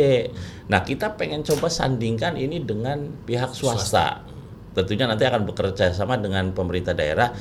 [0.68, 4.26] Nah kita pengen coba sandingkan ini dengan pihak swasta.
[4.74, 7.34] Tentunya nanti akan bekerja sama dengan pemerintah daerah.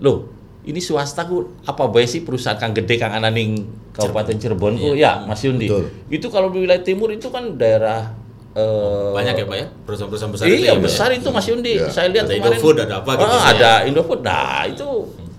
[0.00, 0.28] Loh,
[0.66, 3.62] ini swasta ku apa bae sih perusahaan kang gede kang ananing
[3.94, 5.70] Kabupaten Cirebon ku ya Mas Yundi.
[5.70, 5.86] Betul.
[6.10, 8.10] Itu kalau di wilayah timur itu kan daerah
[8.52, 9.66] eh, Banyak ya Pak ya?
[9.86, 10.84] Perusahaan-perusahaan besar itu Iya ya, Pak, ya?
[10.84, 11.72] besar itu Mas Yundi.
[11.78, 11.86] Iya.
[11.88, 12.50] Saya lihat Ada kemarin.
[12.52, 13.42] Indofood, ada apa gitu ya?
[13.46, 14.20] ada Indofood.
[14.20, 14.88] Nah itu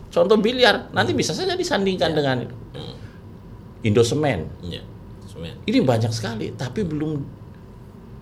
[0.08, 0.76] contoh biliar.
[0.96, 2.18] Nanti bisa saja disandingkan Iya.
[2.18, 2.38] dengan
[3.84, 4.40] Indosemen.
[4.63, 4.82] Iya.
[5.28, 5.54] Semen.
[5.63, 7.22] Ini banyak sekali, tapi belum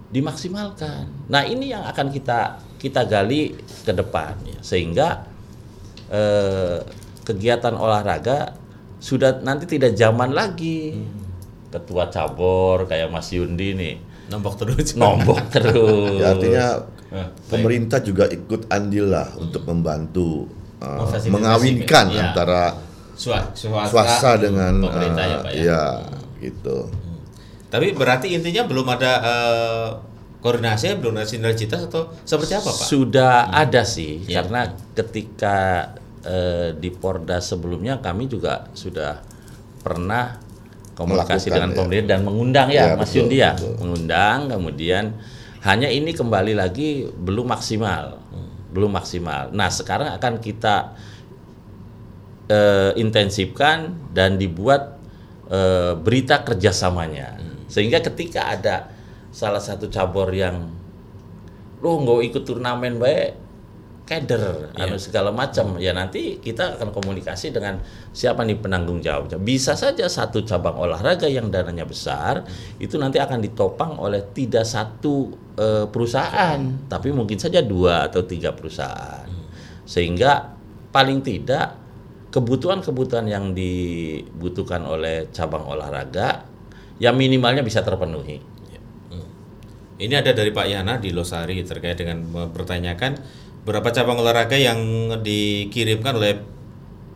[0.10, 1.32] dimaksimalkan.
[1.32, 4.60] Nah ini yang akan kita kita gali ke depan, Iya.
[4.62, 5.08] sehingga
[6.08, 6.80] eh,
[7.22, 8.54] kegiatan olahraga
[8.98, 10.94] sudah nanti tidak zaman lagi.
[10.94, 11.24] Hmm.
[11.72, 14.96] Ketua cabur kayak Mas Yundi nih Nombok terus.
[14.96, 16.18] nombok terus.
[16.18, 16.68] Ya, artinya
[17.06, 20.50] Eh, pemerintah juga ikut andil lah untuk membantu
[20.82, 22.28] uh, mengawinkan ya.
[22.28, 22.76] antara
[23.16, 25.62] Swa- swasta, swasta dengan pemerintah ya uh, Pak ya.
[25.64, 25.84] ya,
[26.42, 26.78] gitu.
[27.70, 29.88] Tapi berarti intinya belum ada eh,
[30.46, 32.86] koordinasi, belum ada sinergitas atau seperti apa Pak?
[32.86, 34.46] Sudah ada sih, Ya.
[34.46, 35.58] karena ketika
[36.22, 39.26] eh, di Porda sebelumnya kami juga sudah
[39.82, 40.38] pernah
[40.94, 41.78] komunikasi Melakukan, dengan ya.
[41.78, 43.74] pemerintah dan mengundang ya, Ya, Mas betul, Yundi ya, betul.
[43.82, 45.06] mengundang kemudian
[45.66, 48.22] hanya ini kembali lagi belum maksimal,
[48.70, 49.50] belum maksimal.
[49.50, 50.94] Nah sekarang akan kita
[52.48, 54.98] eh, intensifkan dan dibuat
[55.50, 58.94] eh, berita kerjasamanya, sehingga ketika ada
[59.36, 60.72] salah satu cabur yang
[61.84, 63.44] lo nggak ikut turnamen baik
[64.08, 65.76] kader anu segala macam.
[65.82, 67.82] Ya nanti kita akan komunikasi dengan
[68.16, 72.46] siapa nih penanggung jawabnya bisa saja satu cabang olahraga yang dananya besar
[72.80, 78.56] itu nanti akan ditopang oleh tidak satu eh, perusahaan tapi mungkin saja dua atau tiga
[78.56, 79.28] perusahaan.
[79.84, 80.56] Sehingga
[80.96, 81.76] paling tidak
[82.32, 86.46] kebutuhan-kebutuhan yang dibutuhkan oleh cabang olahraga
[87.00, 88.55] ya minimalnya bisa terpenuhi
[89.96, 93.16] Ini ada dari Pak Yana di Losari terkait dengan mempertanyakan
[93.64, 94.78] berapa cabang olahraga yang
[95.24, 96.36] dikirimkan oleh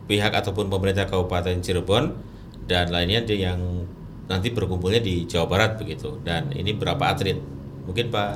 [0.08, 2.16] pihak ataupun pemerintah Kabupaten Cirebon
[2.64, 3.84] dan lainnya yang
[4.26, 6.18] nanti berkumpulnya di Jawa Barat begitu.
[6.24, 7.36] Dan ini berapa atlet?
[7.84, 8.30] Mungkin Pak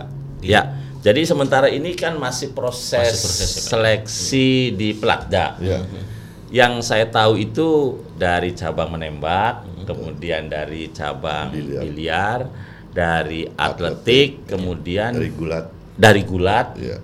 [0.45, 5.57] di- Ya, jadi sementara ini kan masih proses, Masih proses ya, seleksi di Pelatda.
[5.59, 5.81] Ya.
[6.55, 9.83] Yang saya tahu itu dari cabang menembak, Hmm.
[9.89, 11.83] kemudian dari cabang Biliar.
[11.83, 12.41] biliar,
[12.95, 16.99] dari atletik, kemudian Dari gulat dari gulat Iya.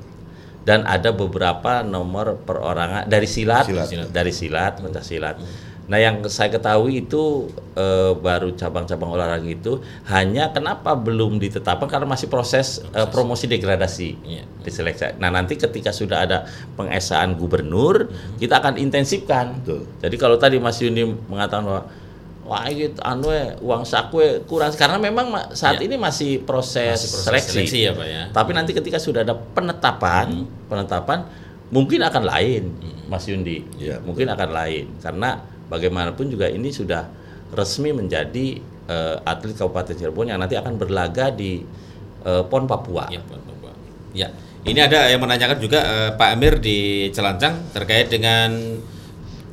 [0.62, 4.10] dan ada beberapa nomor perorangan dari silat, Silat.
[4.10, 5.36] dari silat, pencak silat.
[5.90, 12.06] Nah, yang saya ketahui itu eh, baru cabang-cabang olahraga itu hanya kenapa belum ditetapkan karena
[12.06, 14.44] masih proses, eh, promosi degradasi Iya.
[14.62, 15.18] diseleksi.
[15.18, 18.06] Nah, nanti ketika sudah ada pengesaan gubernur,
[18.38, 19.58] kita akan intensifkan.
[19.66, 19.90] Betul.
[19.98, 21.82] Jadi kalau tadi Mas Yuni mengatakan bahwa
[22.50, 25.86] wah ini anu we, uang saku kurang karena memang ma- saat Ya.
[25.86, 27.50] ini masih proses, Masih proses seleksi.
[27.54, 28.22] seleksi ya, Pak, ya.
[28.34, 31.30] Tapi nanti ketika sudah ada penetapan, penetapan
[31.70, 32.74] mungkin akan lain,
[33.06, 33.62] Mas Yundi.
[33.78, 35.38] Iya, mungkin akan lain karena
[35.70, 37.06] bagaimanapun juga ini sudah
[37.50, 38.58] resmi menjadi
[38.90, 41.62] eh, atlet Kabupaten Cirebon yang nanti akan berlaga di
[42.26, 43.06] eh, PON Papua.
[43.08, 43.74] Ya, Pak Bapak.
[44.10, 44.26] Ya,
[44.66, 46.78] ini ada yang menanyakan juga eh, Pak Amir di
[47.14, 48.50] Celancang terkait dengan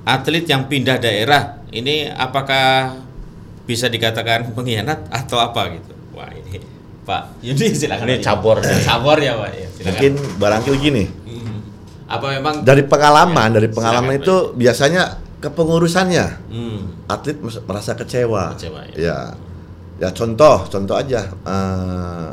[0.02, 1.57] atlet yang pindah daerah.
[1.70, 2.96] Ini apakah
[3.64, 5.94] bisa dikatakan pengkhianat atau apa gitu?
[6.12, 6.60] Wah ini
[7.04, 8.06] Pak Yudi silakan.
[8.06, 8.26] Ini aja.
[8.32, 8.58] cabor.
[8.88, 9.52] cabor ya Pak.
[9.52, 9.88] Ya, silakan.
[9.92, 11.60] Mungkin barangkali gini, Hmm.
[12.08, 12.56] Apa memang?
[12.64, 15.04] dari pengalaman, Ya, dari pengalaman silakan, itu biasanya
[15.38, 16.80] kepengurusannya Hmm.
[17.06, 18.56] atlet merasa kecewa.
[18.56, 18.96] Kecewa, ya.
[18.98, 19.20] ya.
[19.98, 21.26] Ya contoh, contoh aja.
[21.26, 22.30] eh,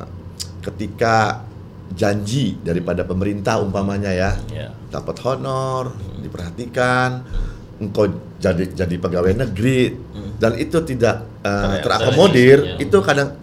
[0.60, 1.42] ketika
[1.90, 4.68] janji daripada pemerintah umpamanya ya, Ya.
[4.88, 7.24] dapat honor, diperhatikan,
[7.84, 9.92] engkau jadi jadi pegawai negeri
[10.36, 12.74] dan itu tidak Ter- terakomodir, ya.
[12.80, 13.36] itu kadang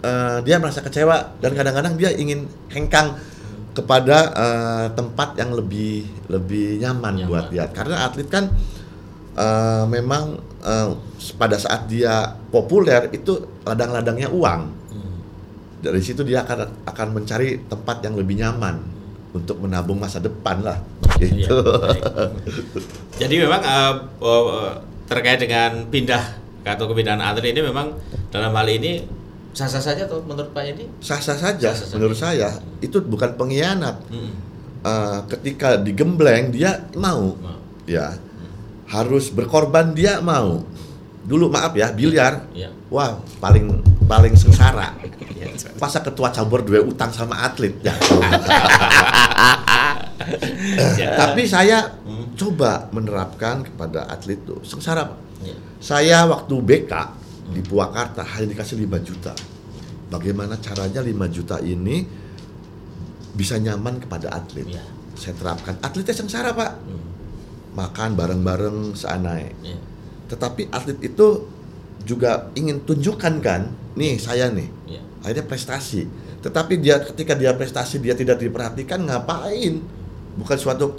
[0.00, 3.18] eh, dia merasa kecewa dan kadang-kadang dia ingin hengkang
[3.70, 7.26] kepada eh, tempat yang lebih lebih nyaman, Nyaman.
[7.26, 8.50] buat dia karena atlet kan
[9.34, 10.88] eh, memang eh,
[11.34, 15.22] pada saat dia populer itu ladang-ladangnya uang Hmm.
[15.78, 18.82] dari situ dia akan akan mencari tempat yang lebih nyaman
[19.30, 20.78] untuk menabung masa depan lah
[21.20, 21.56] Iya, gitu.
[21.60, 22.02] baik.
[23.18, 23.92] Jadi memang eh,
[25.04, 26.22] terkait dengan pindah
[26.62, 27.92] atau kepindahan atlet ini memang
[28.28, 29.04] dalam hal ini
[29.50, 30.84] sah-sah saja tuh menurut Pak Yedi?
[30.98, 31.94] Sah-sah saja Sah-sah saja.
[31.98, 33.96] menurut saya itu bukan pengkhianat.
[34.08, 34.32] Hmm.
[34.80, 37.58] Eh, ketika digembleng dia mau, Mau.
[37.84, 38.16] ya
[38.88, 40.64] harus berkorban dia mau.
[41.20, 42.72] Dulu maaf ya biliar, Iya.
[42.88, 43.68] wah paling
[44.06, 44.96] paling sengsara.
[45.76, 47.92] Masa ketua cabur dua utang sama atlet ya.
[51.00, 51.16] Ya.
[51.16, 52.36] Tapi saya Hmm.
[52.36, 55.08] coba menerapkan kepada atlet tuh sengsara.
[55.08, 55.18] Pak.
[55.42, 55.56] Iya.
[55.80, 56.92] Saya waktu BK
[57.50, 59.32] di Purwakarta hanya dikasih 5 juta.
[60.12, 62.04] Bagaimana caranya 5 juta ini
[63.32, 64.68] bisa nyaman kepada atlet?
[64.68, 64.84] Iya.
[65.16, 65.74] Saya terapkan.
[65.80, 66.72] Atletnya sengsara, Pak.
[66.84, 67.02] Hmm.
[67.74, 69.44] Makan bareng-bareng seanai.
[69.64, 69.78] Iya.
[70.28, 71.48] Tetapi atlet itu
[72.04, 73.62] juga ingin tunjukkan kan,
[73.96, 74.68] nih saya nih.
[74.86, 75.02] Iya.
[75.20, 76.08] Akhirnya prestasi.
[76.40, 79.80] Tetapi dia ketika dia prestasi dia tidak diperhatikan ngapain?
[80.30, 80.94] Bukan suatu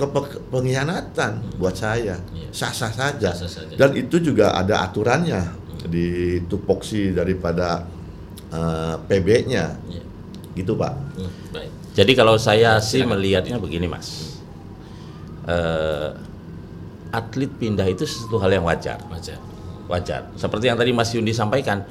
[0.51, 2.19] pengkhianatan buat saya.
[2.35, 2.49] Iya.
[2.51, 3.31] Sah-sah saja.
[3.73, 5.41] Dan itu juga ada aturannya
[5.89, 7.87] di tupoksi daripada
[8.53, 9.65] eh, PB-nya.
[9.89, 10.03] Iya.
[10.53, 10.93] Gitu, Pak.
[11.17, 11.71] Hmm, Baik.
[11.91, 14.37] Jadi kalau saya Ya, sih melihatnya begini mas,
[15.41, 16.09] Eh,
[17.11, 19.41] atlet pindah itu sesuatu hal yang wajar, Wajar.
[19.89, 20.21] wajar.
[20.37, 21.81] Seperti yang tadi Mas Yundi sampaikan,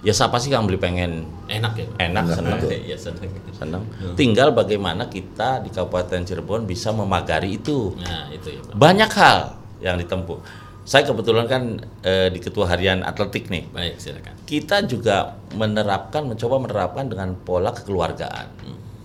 [0.00, 1.86] ya siapa sih yang beli pengen Enak ya?
[1.98, 2.58] Enak, Enak, senang.
[2.66, 3.28] Iya, senang.
[3.52, 3.82] senang.
[4.14, 7.98] Tinggal bagaimana kita di Kabupaten Cirebon bisa memagari itu.
[7.98, 8.74] Nah, itu ya, Pak.
[8.78, 9.38] Banyak hal
[9.82, 10.38] yang ditempuh.
[10.86, 11.62] Saya kebetulan kan
[12.02, 13.68] eh, di Ketua Harian Atletik nih.
[13.70, 14.34] Baik, silakan.
[14.48, 18.46] kita juga menerapkan, mencoba menerapkan dengan pola kekeluargaan.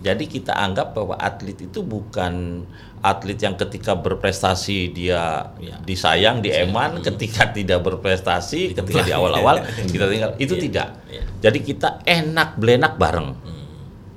[0.05, 2.61] Jadi kita anggap bahwa atlet itu bukan
[3.05, 5.77] atlet yang ketika berprestasi dia Ya.
[5.85, 10.31] disayang, dieman, ketika tidak berprestasi, ketika di awal-awal kita tinggal.
[10.41, 10.61] Itu Iya.
[10.65, 10.87] tidak.
[11.05, 11.23] Iya.
[11.45, 13.29] Jadi kita enak blenak bareng.
[13.37, 13.65] Hmm.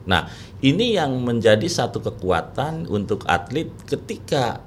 [0.08, 0.22] Nah,
[0.64, 4.64] ini yang menjadi satu kekuatan untuk atlet ketika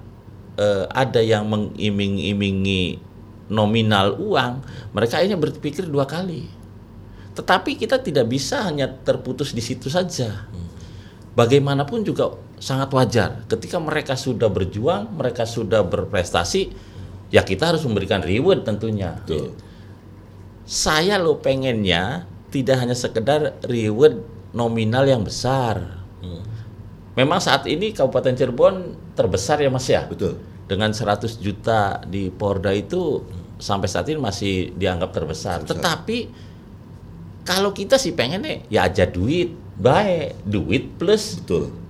[0.55, 2.99] eh, ada yang mengiming-imingi
[3.49, 6.45] nominal uang, mereka ini berpikir dua kali.
[7.31, 10.45] Tetapi kita tidak bisa hanya terputus di situ saja.
[11.31, 16.69] Bagaimanapun juga sangat wajar ketika mereka sudah berjuang, mereka sudah berprestasi,
[17.33, 19.17] ya kita harus memberikan reward tentunya.
[19.25, 19.57] Betul.
[20.69, 24.21] Saya lo pengennya tidak hanya sekedar reward
[24.53, 26.05] nominal yang besar.
[26.21, 26.45] Hmm.
[27.17, 28.75] Memang saat ini Kabupaten Cirebon
[29.17, 30.05] terbesar ya Mas ya.
[30.05, 30.37] Betul.
[30.69, 33.25] Dengan 100 juta di Porda itu
[33.59, 35.65] sampai saat ini masih dianggap terbesar.
[35.65, 35.75] Terbesar.
[35.75, 36.17] Tetapi
[37.41, 41.81] kalau kita sih pengen nih ya aja duit, baik duit plus Betul.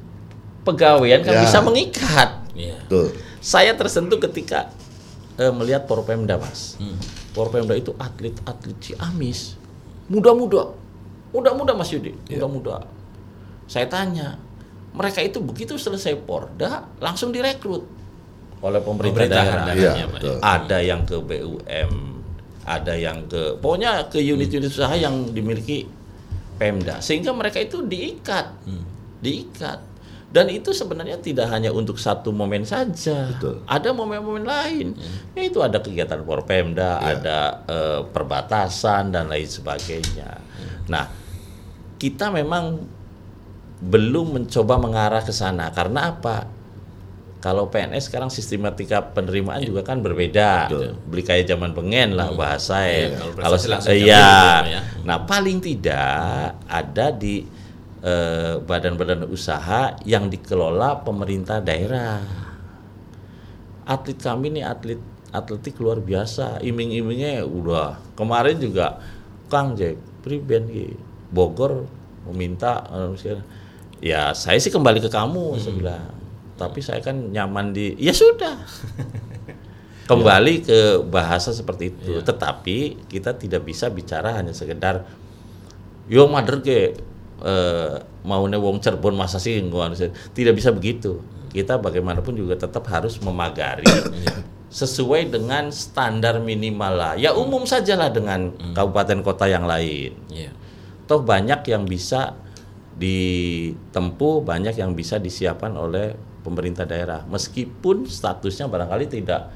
[0.62, 1.42] Pegawaian kan Ya.
[1.42, 2.30] bisa mengikat.
[2.54, 2.78] Iya.
[2.86, 3.16] Betul.
[3.40, 4.70] Saya tersentuh ketika
[5.36, 6.76] eh, melihat Porpemda Mas.
[6.78, 6.94] Hmm.
[7.32, 9.56] Porpemda itu atlet-atlet Ciamis,
[10.06, 10.76] muda-muda,
[11.32, 12.44] muda-muda Mas Yudi, Iya.
[12.44, 12.86] muda-muda.
[13.66, 14.36] Saya tanya,
[14.92, 17.88] mereka itu begitu selesai Porda langsung direkrut
[18.60, 19.66] oleh pemerintah Pemerintahan daerah.
[19.66, 19.96] daerah.
[19.96, 20.34] Iya, ya.
[20.44, 21.94] Ada yang ke BUM,
[22.62, 25.88] ada yang ke, pokoknya ke unit-unit usaha yang dimiliki
[26.60, 28.86] Pemda, sehingga mereka itu diikat Hmm.
[29.18, 29.80] diikat.
[30.32, 33.28] Dan itu sebenarnya tidak hanya untuk satu momen saja.
[33.36, 33.68] Betul.
[33.68, 34.96] Ada momen-momen lain.
[35.36, 37.20] Yaitu ada kegiatan Porpemda, Iya.
[37.20, 40.40] ada eh, perbatasan dan lain sebagainya.
[40.88, 41.12] Nah,
[42.00, 42.80] kita memang
[43.84, 46.48] belum mencoba mengarah ke sana karena apa?
[47.42, 50.70] Kalau PNS sekarang sistematika penerimaan juga kan berbeda.
[51.10, 53.18] Beli kayak zaman pengen lah bahasa ya.
[53.18, 53.58] kalau Kalau
[53.90, 54.62] iya.
[54.62, 54.82] gitu ya.
[55.02, 57.42] Nah, paling tidak ada di
[58.66, 62.22] badan-badan usaha yang dikelola pemerintah daerah.
[63.86, 67.98] Atlet kami nih atlet atletik luar biasa, iming-imingnya udah.
[68.20, 69.00] Kemarin juga
[69.48, 70.68] Kang Jack, Priben
[71.32, 71.88] Bogor
[72.28, 73.40] meminta eh,
[74.04, 76.12] ya saya sih kembali ke kamu saya bilang.
[76.60, 78.60] Tapi saya kan nyaman di ya sudah.
[80.12, 82.20] Kembali ke bahasa seperti itu.
[82.20, 85.08] Tetapi kita tidak bisa bicara hanya sekedar
[86.12, 87.00] yo mader ke
[87.42, 91.20] eh, maunya wong Cirebon masa sih gua harus- tidak bisa begitu.
[91.52, 93.84] Kita bagaimanapun juga tetap harus memagari
[94.72, 97.14] sesuai dengan standar minimal lah.
[97.20, 100.16] Ya umum sajalah dengan kabupaten kota yang lain.
[100.32, 100.56] Iya.
[101.12, 102.40] Toh banyak yang bisa
[102.96, 107.28] ditempuh, banyak yang bisa disiapkan oleh pemerintah daerah.
[107.28, 109.52] Meskipun statusnya barangkali tidak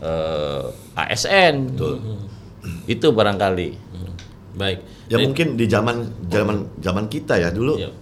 [0.00, 0.64] eh,
[0.96, 1.76] ASN.
[2.88, 3.68] Itu barangkali.
[4.56, 4.78] Baik.
[5.06, 7.92] Ya Jadi- mungkin di zaman zaman zaman kita ya dulu Iya.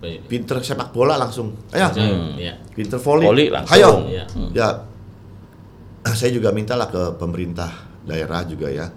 [0.00, 0.18] Baik.
[0.32, 1.52] pinter sepak bola langsung.
[1.70, 1.92] Ayo,
[2.40, 2.56] Iya.
[2.72, 3.26] pinter volley.
[3.28, 3.76] Voli langsung.
[3.76, 3.90] Ayo.
[4.08, 4.24] Iya.
[4.56, 4.68] Ya.
[6.16, 7.68] Saya juga mintalah ke pemerintah
[8.02, 8.88] daerah juga ya.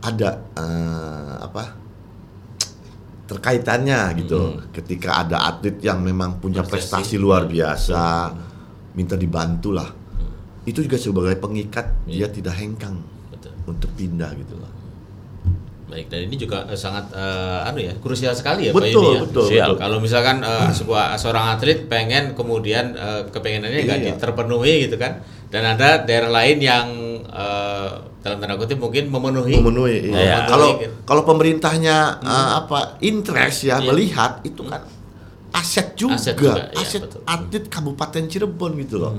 [0.00, 1.64] Ada eh, apa?
[3.30, 4.58] terkaitannya gitu.
[4.74, 7.14] Ketika ada atlet yang memang punya Prestasi.
[7.14, 8.34] prestasi luar biasa,
[8.98, 9.86] minta dibantu lah.
[10.66, 12.98] Itu juga sebagai pengikat dia tidak hengkang
[13.30, 13.54] Betul.
[13.70, 14.70] untuk pindah gitu loh.
[15.90, 19.10] Baik, dan ini juga eh, sangat eh, anu ya, krusial sekali ya Pak Betul, Yudi
[19.10, 19.20] ya.
[19.20, 19.66] betul, Siap.
[19.66, 19.76] betul.
[19.82, 24.14] Kalau misalkan eh, sebuah seorang atlet pengen kemudian eh, kepengenannya nggak Iya.
[24.16, 26.86] terpenuhi gitu kan, dan ada daerah lain yang
[27.26, 27.88] eh,
[28.20, 29.56] dalam tanda kutip mungkin memenuhi.
[29.56, 29.96] memenuhi.
[30.06, 30.20] iya.
[30.20, 30.36] Iya.
[30.46, 30.94] Kalau gitu.
[31.02, 33.88] kalau pemerintahnya uh, apa interest ya Iya.
[33.88, 34.84] melihat itu kan
[35.50, 37.20] aset juga, Aset aset, juga, iya, betul.
[37.26, 39.12] atlet Kabupaten Cirebon gitu loh.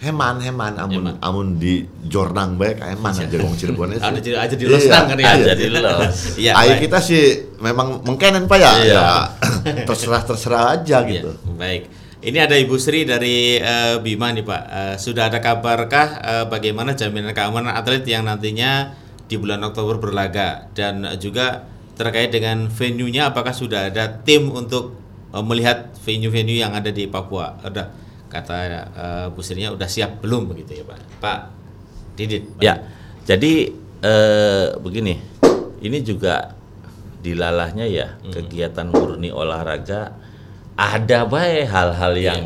[0.00, 1.14] Heman heman amun Heman.
[1.20, 4.00] amun di Jornang baik heman aja wong Cirebon itu.
[4.00, 5.28] Ada di- aja di Losnang kan ya.
[5.28, 5.54] Aja Iya.
[5.54, 6.16] di los.
[6.34, 6.52] Iya.
[6.56, 7.22] Ayo kita sih
[7.58, 8.72] memang mengkenen Pak ya.
[8.80, 8.96] Iya.
[8.96, 9.08] Ya,
[9.88, 11.30] terserah terserah aja Iya, gitu.
[11.52, 11.82] baik.
[12.20, 14.62] Ini ada Ibu Sri dari eh, Bima nih Pak.
[14.64, 20.64] Eh, sudah ada kabarkah eh, bagaimana jaminan keamanan atlet yang nantinya di bulan Oktober berlaga
[20.70, 24.96] dan juga terkait dengan venue-nya apakah sudah ada tim untuk
[25.28, 27.60] eh, melihat venue-venue yang ada di Papua?
[27.62, 27.88] Udah
[28.30, 30.98] kata eh, Bu Sri-nya udah siap belum begitu ya Pak?
[31.18, 31.40] Pak
[32.14, 32.46] Didit.
[32.54, 32.74] Pak Ya,
[33.26, 35.18] jadi eh, begini,
[35.82, 36.54] ini juga
[37.20, 40.16] dilalahnya ya kegiatan murni olahraga
[40.80, 42.42] ada baik hal-hal yang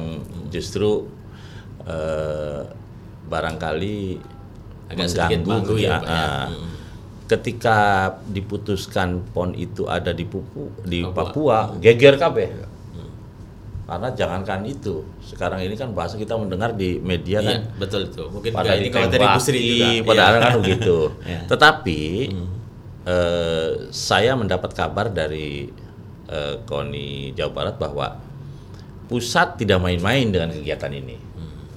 [0.50, 1.06] justru
[1.86, 2.66] eh,
[3.30, 4.18] barangkali
[4.90, 6.14] Agak sedikit mengganggu ya, Pak, ya.
[6.18, 6.46] ah.
[6.50, 6.72] Mm.
[7.24, 7.78] Ketika
[8.28, 11.16] diputuskan pon itu ada di Pupu, di Papua.
[11.24, 12.73] Papua, geger kabeh.
[13.84, 18.24] Karena jangankan itu, sekarang ini kan bahasa kita mendengar di media Iya, kan betul itu.
[18.32, 20.08] Mungkin pada ini kalau dari Bu Sri juga.
[20.08, 20.40] padahal Iya.
[20.40, 20.96] kan begitu.
[21.28, 21.40] Ya.
[21.44, 22.00] Tetapi
[23.04, 25.68] eh, saya mendapat kabar dari
[26.26, 28.16] eh, KONI Jawa Barat bahwa
[29.04, 31.16] pusat tidak main-main dengan kegiatan ini.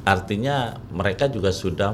[0.07, 1.91] Artinya mereka juga sudah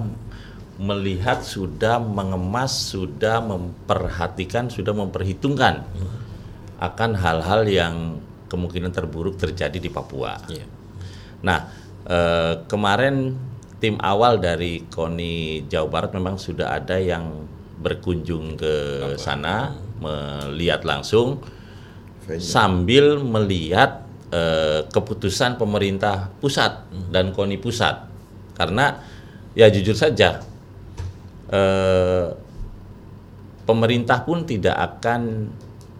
[0.77, 5.81] melihat, sudah mengemas, sudah memperhatikan, sudah memperhitungkan
[6.77, 8.21] akan hal-hal yang
[8.53, 10.37] kemungkinan terburuk terjadi di Papua.
[10.45, 10.65] Iya.
[11.41, 11.59] Nah,
[12.05, 13.33] eh, kemarin
[13.81, 17.49] tim awal dari KONI Jawa Barat memang sudah ada yang
[17.81, 18.75] berkunjung ke
[19.19, 21.43] sana melihat langsung
[22.39, 28.07] sambil melihat eh, keputusan pemerintah pusat dan KONI pusat.
[28.53, 29.01] Karena
[29.57, 30.39] ya jujur saja
[31.51, 32.27] eh,
[33.67, 35.51] pemerintah pun tidak akan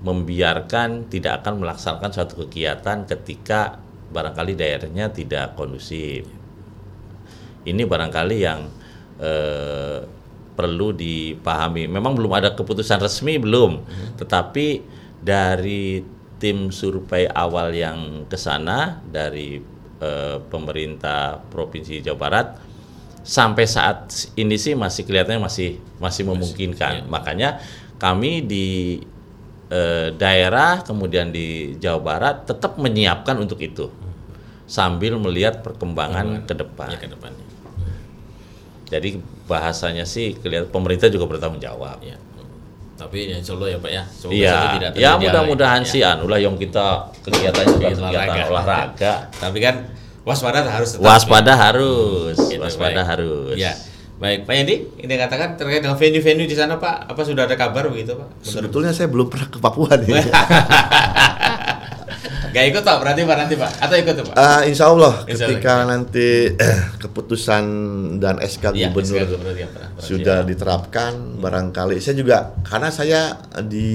[0.04, 3.80] membiarkan, tidak akan melaksanakan suatu kegiatan ketika
[4.12, 6.28] barangkali daerahnya tidak kondusif.
[7.64, 8.68] Ini barangkali yang
[9.24, 10.00] eh,
[10.54, 11.88] perlu dipahami.
[11.88, 13.82] Memang belum ada keputusan resmi belum,
[14.20, 14.84] tetapi
[15.24, 16.04] dari
[16.38, 19.58] tim survei awal yang ke sana dari
[20.04, 22.48] eh, pemerintah provinsi Jawa Barat
[23.24, 27.08] sampai saat ini sih masih kelihatannya masih masih memungkinkan.
[27.08, 27.64] Makanya
[27.96, 29.00] kami di
[29.74, 33.90] eh, daerah kemudian di Jawa Barat tetap menyiapkan untuk itu
[34.64, 36.94] sambil melihat perkembangan ke depan.
[36.94, 37.46] Ya, ke depannya.
[38.88, 39.18] Jadi
[39.50, 41.98] bahasanya sih kelihatan pemerintah juga bertanggung jawab.
[42.02, 42.18] Ya.
[42.94, 44.04] tapi ya insya Allah ya Pak ya.
[44.06, 48.00] Semoga Iya, tidak ya hal mudah-mudahan ini, sih anu lah yang kita kegiatannya juga Kegiatan
[48.00, 48.52] kegiatan olahraga.
[48.54, 49.14] olahraga.
[49.34, 49.76] Tapi kan
[50.24, 51.04] waspada harus tetap.
[51.04, 53.10] Waspada harus, Gitu, waspada baik.
[53.12, 53.56] harus.
[53.60, 53.74] Ya.
[54.24, 57.92] Baik, Pak Yandi, ini katakan terkait dengan venue-venue di sana Pak, apa sudah ada kabar
[57.92, 58.40] begitu Pak?
[58.40, 58.48] Benar.
[58.56, 60.08] Sebetulnya saya belum pernah ke Papua nih.
[62.56, 63.72] Gak ikut Pak, berarti Pak nanti Pak?
[63.84, 64.36] Atau ikut tuh Pak?
[64.40, 65.88] Ah, insya Allah Insya ketika Allah.
[65.92, 67.64] nanti eh, keputusan
[68.24, 69.68] dan SK Iya, gubernur SK gubernur ya,
[70.00, 70.48] sudah ya.
[70.48, 73.22] diterapkan barangkali saya juga karena saya
[73.60, 73.90] di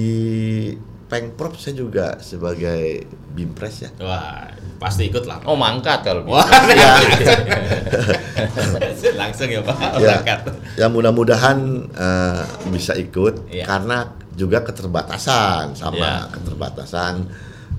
[1.09, 3.91] Pengprov saya juga sebagai bimpres ya.
[3.97, 4.45] Wah,
[4.77, 5.41] pasti ikut lah.
[5.49, 6.93] Oh mangkat kalau Wah, bisa.
[8.77, 10.39] langsung, langsung ya Pak, ya, berangkat.
[10.77, 11.59] ya mudah-mudahan
[11.91, 13.65] eh, bisa ikut Iya.
[13.65, 13.99] karena
[14.37, 16.15] juga keterbatasan sama Iya.
[16.31, 17.15] keterbatasan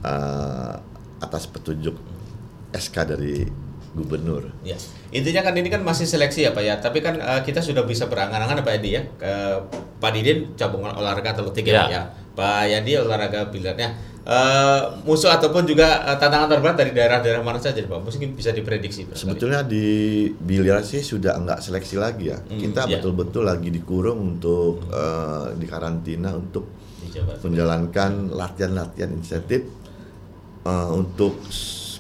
[0.01, 0.73] eh,
[1.19, 1.95] atas petunjuk
[2.71, 3.45] SK dari
[3.99, 4.47] gubernur.
[4.63, 4.79] Ya.
[5.11, 8.07] Intinya kan ini kan masih seleksi ya Pak ya, tapi kan eh, kita sudah bisa
[8.07, 9.03] berangan-angan Pak Edi ya.
[9.15, 9.31] Ke
[9.99, 12.01] Pak Didin cabang olahraga atletik ya, Ya.
[12.31, 12.79] Pak ya.
[12.79, 13.91] Yadi olahraga biliarnya.
[14.23, 17.99] Eh, musuh ataupun juga eh, tantangan terberat dari daerah-daerah mana saja Pak?
[17.99, 19.17] Mungkin bisa diprediksi Pak.
[19.17, 19.83] Sebetulnya di
[20.31, 22.37] biliar sih sudah enggak seleksi lagi ya.
[22.39, 22.99] Hmm, Kita iya.
[23.01, 26.69] betul-betul lagi dikurung untuk eh, di karantina untuk
[26.99, 27.41] Di Jawa Barat.
[27.43, 29.61] menjalankan latihan-latihan insentif
[30.59, 31.39] Eh, untuk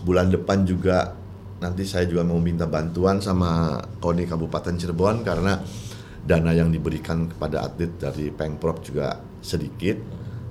[0.03, 1.15] bulan depan juga
[1.59, 5.59] nanti saya juga mau minta bantuan sama KONI Kabupaten Cirebon karena
[6.19, 9.95] dana yang diberikan kepada atlet dari Pengprov juga sedikit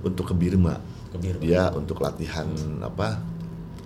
[0.05, 0.77] untuk ke Birma.
[1.13, 1.41] Ke Birma.
[1.41, 2.49] Dia untuk latihan
[2.85, 3.21] apa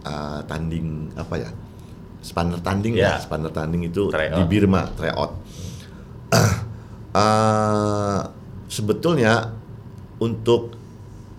[0.03, 1.51] eh, tanding apa ya?
[2.23, 3.23] Spanner tanding ya, Ya.
[3.23, 4.39] spanner tanding itu Tryout.
[4.39, 5.33] di Birma, tryout.
[7.13, 8.21] Eh,
[8.67, 9.53] sebetulnya
[10.17, 10.73] untuk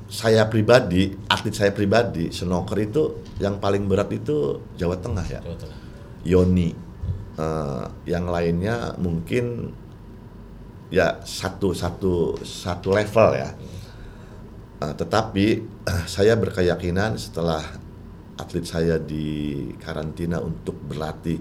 [0.06, 3.04] saya pribadi, atlet saya pribadi, snooker itu
[3.42, 5.40] yang paling berat itu Jawa Tengah ya.
[5.42, 5.78] Jawa Tengah.
[6.24, 6.70] Yoni.
[7.34, 9.74] Eh, yang lainnya mungkin
[10.94, 13.50] ya satu satu satu level ya.
[14.84, 17.64] Eh, tetapi eh, saya berkeyakinan setelah
[18.38, 21.38] atlet saya di karantina untuk berlatih,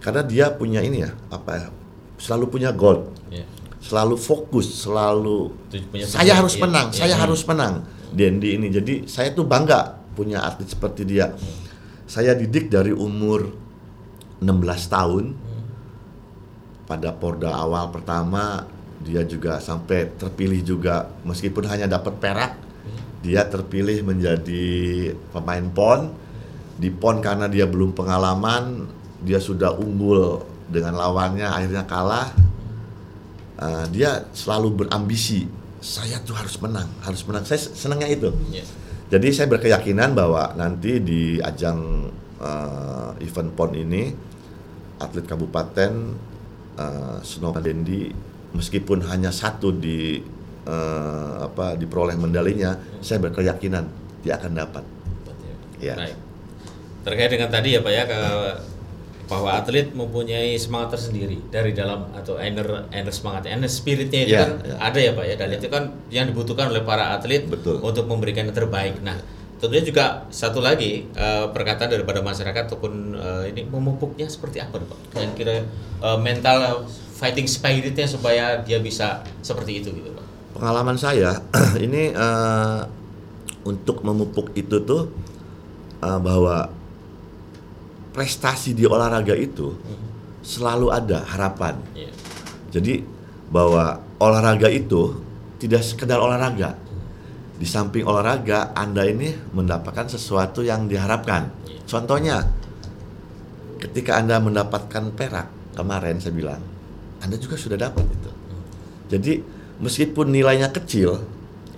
[0.00, 1.66] karena dia punya ini ya apa ya,
[2.16, 3.44] selalu punya goal, Ya.
[3.80, 5.52] selalu fokus, selalu
[5.92, 6.62] punya saya harus iya.
[6.64, 6.96] menang, Iya.
[6.96, 7.22] saya Hmm.
[7.28, 7.74] harus menang.
[8.14, 11.34] Dendi ini, jadi saya tuh bangga punya atlet seperti dia.
[12.06, 13.50] Saya didik dari umur
[14.38, 15.24] 16 tahun.
[16.84, 18.68] Pada Porda awal pertama
[19.04, 22.52] dia juga sampai terpilih juga meskipun hanya dapat perak.
[23.24, 24.64] Dia terpilih menjadi
[25.32, 26.00] pemain PON.
[26.76, 28.84] Di PON karena dia belum pengalaman,
[29.24, 32.28] dia sudah unggul dengan lawannya akhirnya kalah.
[33.54, 35.48] Uh, dia selalu berambisi.
[35.80, 37.48] Saya tuh harus menang, harus menang.
[37.48, 38.28] Saya senangnya itu.
[38.52, 38.64] Ya.
[39.12, 42.08] Jadi saya berkeyakinan bahwa nanti di ajang
[42.40, 44.10] uh, event PON ini
[44.96, 45.92] atlet kabupaten
[46.80, 48.08] uh, Snow Dendi
[48.54, 50.22] meskipun hanya satu di
[50.64, 53.84] uh, apa diperoleh medalinya, saya berkeyakinan
[54.24, 54.84] dia akan dapat.
[55.82, 55.94] Ya.
[55.98, 56.16] Baik.
[57.04, 58.20] Terkait dengan tadi ya Pak ya ke
[59.24, 64.44] bahwa atlet mempunyai semangat tersendiri dari dalam atau inner inner semangatnya, inner spiritnya itu Ya,
[64.44, 64.76] kan ya.
[64.78, 67.80] ada ya Pak ya dan itu kan yang dibutuhkan oleh para atlet Betul.
[67.80, 69.00] untuk memberikan yang terbaik.
[69.00, 69.16] Nah,
[69.56, 75.16] tentunya juga satu lagi eh, perkataan daripada masyarakat ataupun eh, ini memupuknya seperti apa Pak?
[75.16, 75.56] Yang kira
[76.04, 76.84] eh, mental
[77.16, 80.26] fighting spiritnya supaya dia bisa seperti itu gitu Pak.
[80.54, 81.40] Pengalaman saya
[81.80, 82.80] ini eh,
[83.64, 85.08] untuk memupuk itu tuh
[85.98, 86.68] eh, bahwa
[88.14, 89.74] prestasi di olahraga itu
[90.46, 91.74] selalu ada harapan.
[91.98, 92.14] Iya.
[92.70, 93.02] Jadi
[93.50, 95.18] bahwa olahraga itu
[95.58, 96.78] tidak sekedar olahraga.
[97.58, 101.50] Di samping olahraga, Anda ini mendapatkan sesuatu yang diharapkan.
[101.66, 101.82] Iya.
[101.90, 102.36] Contohnya,
[103.82, 106.62] ketika Anda mendapatkan perak kemarin saya bilang,
[107.18, 108.30] Anda juga sudah dapat itu.
[109.10, 109.32] Jadi
[109.82, 111.18] meskipun nilainya kecil,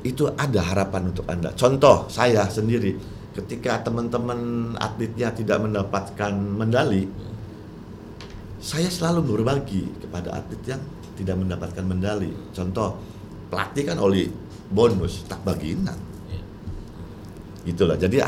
[0.04, 1.50] itu ada harapan untuk Anda.
[1.56, 7.04] Contoh saya sendiri, ketika teman-teman atletnya tidak mendapatkan medali,
[8.56, 10.82] saya selalu berbagi kepada atlet yang
[11.14, 12.32] tidak mendapatkan medali.
[12.50, 12.96] Contoh,
[13.52, 14.26] pelatih kan oli
[14.72, 16.00] bonus, tak bagiin nang.
[16.32, 16.42] Iya.
[17.70, 17.96] Gitulah.
[18.00, 18.18] Jadi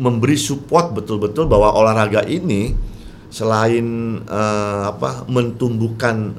[0.00, 2.72] memberi support betul-betul bahwa olahraga ini
[3.32, 3.86] selain
[4.24, 6.36] eh, apa mentumbuhkan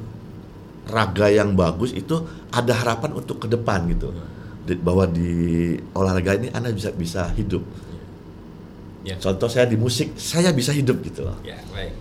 [0.90, 2.20] raga yang bagus itu
[2.52, 4.14] ada harapan untuk ke depan gitu.
[4.62, 7.62] Di- bahwa di olahraga ini Anda bisa bisa hidup.
[9.02, 9.18] Ya.
[9.18, 11.38] Contoh saya di musik, saya bisa hidup gitu loh.
[11.42, 11.92] Ya, baik.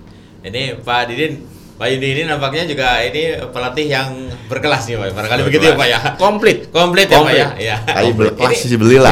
[0.41, 1.41] Ini Pak Didin,
[1.81, 5.17] Pak Yudi ini nampaknya juga ini pelatih yang berkelas nih Pak.
[5.17, 5.99] Barangkali begitu ya Pak ya.
[6.13, 6.69] Komplit.
[6.69, 7.47] Komplit ya Pak ya.
[7.57, 7.75] Iya.
[7.97, 9.09] Ayo berkelas sih belilah.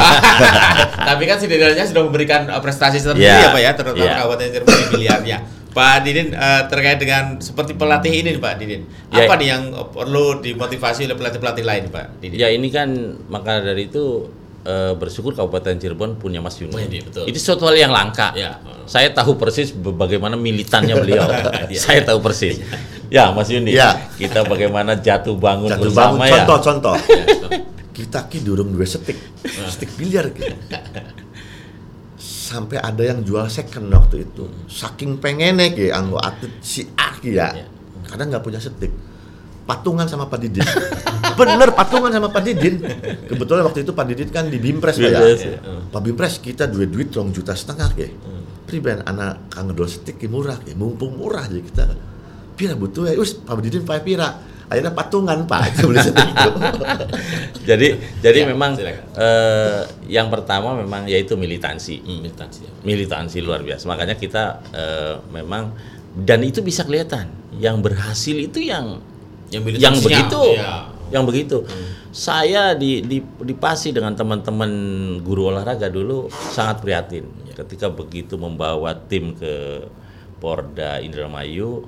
[1.09, 4.13] Tapi kan setidaknya sudah memberikan uh, prestasi tersendiri Ya, ya Pak ya, terutama ya.
[4.21, 5.37] Kabupaten Cirebon di biliarnya.
[5.73, 8.85] Pak Didin uh, terkait dengan seperti pelatih ini Pak Didin.
[9.09, 9.25] Ya.
[9.25, 12.37] Apa nih yang perlu dimotivasi oleh pelatih-pelatih lain Pak Didin?
[12.37, 12.93] Ya ini kan
[13.33, 14.29] maka dari itu
[14.65, 16.75] eh, bersyukur Kabupaten Cirebon punya Mas Yuni.
[16.75, 17.23] Oh, ini betul.
[17.27, 18.35] Itu suatu hal yang langka.
[18.35, 18.59] Ya.
[18.89, 21.29] Saya tahu persis bagaimana militannya beliau.
[21.69, 21.79] Iya.
[21.85, 22.59] Saya tahu persis.
[23.13, 23.73] Ya Mas Yuni.
[23.73, 24.09] Ya.
[24.17, 26.33] Kita bagaimana jatuh bangun Jatuh bersama bangun, ya.
[26.43, 26.95] contoh, contoh.
[27.99, 29.19] kita ki durung dua stick,
[29.67, 30.55] stick biliar ki.
[32.15, 34.47] Sampai ada yang jual second waktu itu.
[34.71, 37.51] Saking pengennya ki, anggo atlet si A ki ya.
[38.07, 39.08] Karena nggak punya stick.
[39.69, 40.65] Patungan sama Pak Didin.
[41.39, 42.81] Bener patungan sama Pak Didin.
[43.29, 45.21] Kebetulan waktu itu Pak Didin kan di Bimpres Pak ya.
[45.29, 45.61] Ya.
[45.93, 48.09] Pak Bimpres kita duit duit rong juta setengah ki.
[48.65, 51.85] Priben anak kang ngedol stick ki murah ki, mumpung murah jadi kita.
[52.57, 54.29] Pira butuh ya, us Pak Didin pakai pira.
[54.69, 56.49] Akhirnya patungan Pak, beli itu.
[57.69, 57.87] Jadi
[58.21, 59.01] jadi Ya, memang silakan.
[59.17, 61.97] eh, yang pertama memang yaitu militansi.
[61.97, 62.69] Hmm, militansi.
[62.69, 62.71] ya.
[62.85, 63.89] militansi luar biasa.
[63.89, 65.73] Makanya kita eh, memang
[66.13, 67.33] dan itu bisa kelihatan.
[67.57, 69.01] Yang berhasil itu yang
[69.49, 70.73] Yang yang begitu, ya.
[71.09, 71.57] yang begitu.
[72.09, 74.71] Saya di, di dipasi dengan teman-teman
[75.21, 77.25] guru olahraga dulu sangat prihatin
[77.59, 79.83] ketika begitu membawa tim ke
[80.39, 81.83] Porda Indramayu,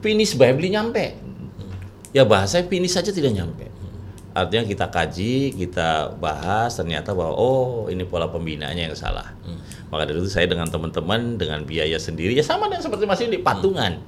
[0.00, 1.12] finish bae beli nyampe.
[2.16, 3.68] Ya bahasa finish saja tidak nyampe.
[4.32, 9.32] Artinya kita kaji, kita bahas, ternyata bahwa oh ini pola pembinaannya yang salah.
[9.92, 13.40] Maka dari itu saya dengan teman-teman dengan biaya sendiri ya sama dengan seperti Mas Yudi
[13.40, 14.00] patungan.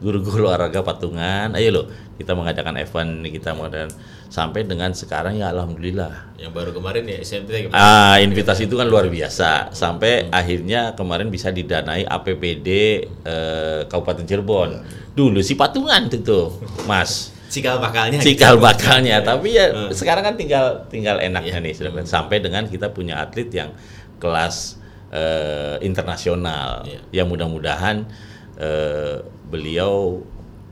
[0.00, 1.86] Guru-guru olahraga patungan, ayo loh
[2.16, 3.88] kita mengadakan event, kita mengadakan
[4.28, 6.36] sampai dengan sekarang ya alhamdulillah.
[6.36, 9.72] Yang baru kemarin ya SMP Ah, invitasi itu kan luar biasa.
[9.72, 12.68] Sampai akhirnya kemarin bisa didanai APBD
[13.24, 14.70] eh, Kabupaten Cirebon.
[15.16, 16.56] Dulu sih patungan itu tuh,
[16.88, 17.32] Mas.
[17.50, 18.22] cikal bakalnya.
[18.22, 23.18] Cikal bakalnya, tapi ya sekarang kan tinggal tinggal enaknya nih sudah sampai dengan kita punya
[23.18, 23.74] atlet yang
[24.22, 24.78] kelas
[25.10, 26.86] eh, internasional.
[26.86, 27.00] Iya.
[27.10, 28.06] Ya mudah-mudahan
[28.54, 29.18] eh,
[29.50, 30.22] beliau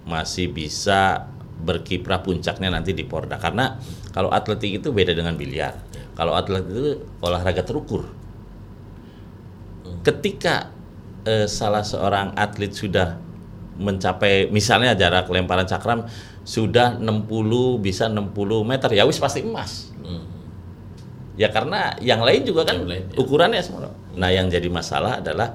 [0.08, 3.76] masih bisa berkiprah puncaknya nanti di Porda karena
[4.14, 5.74] kalau atletik itu beda dengan biliar.
[6.14, 8.06] Kalau atlet itu olahraga terukur.
[10.02, 10.70] Ketika
[11.26, 13.18] eh, salah seorang atlet sudah
[13.78, 16.02] mencapai misalnya jarak lemparan cakram
[16.42, 18.34] sudah 60 bisa 60
[18.66, 19.94] meter ya wis pasti emas.
[20.02, 20.26] Hmm.
[21.38, 23.16] Ya karena yang lain juga kan Yang lain, ya.
[23.22, 23.94] ukurannya semua.
[24.18, 25.54] Nah, yang jadi masalah adalah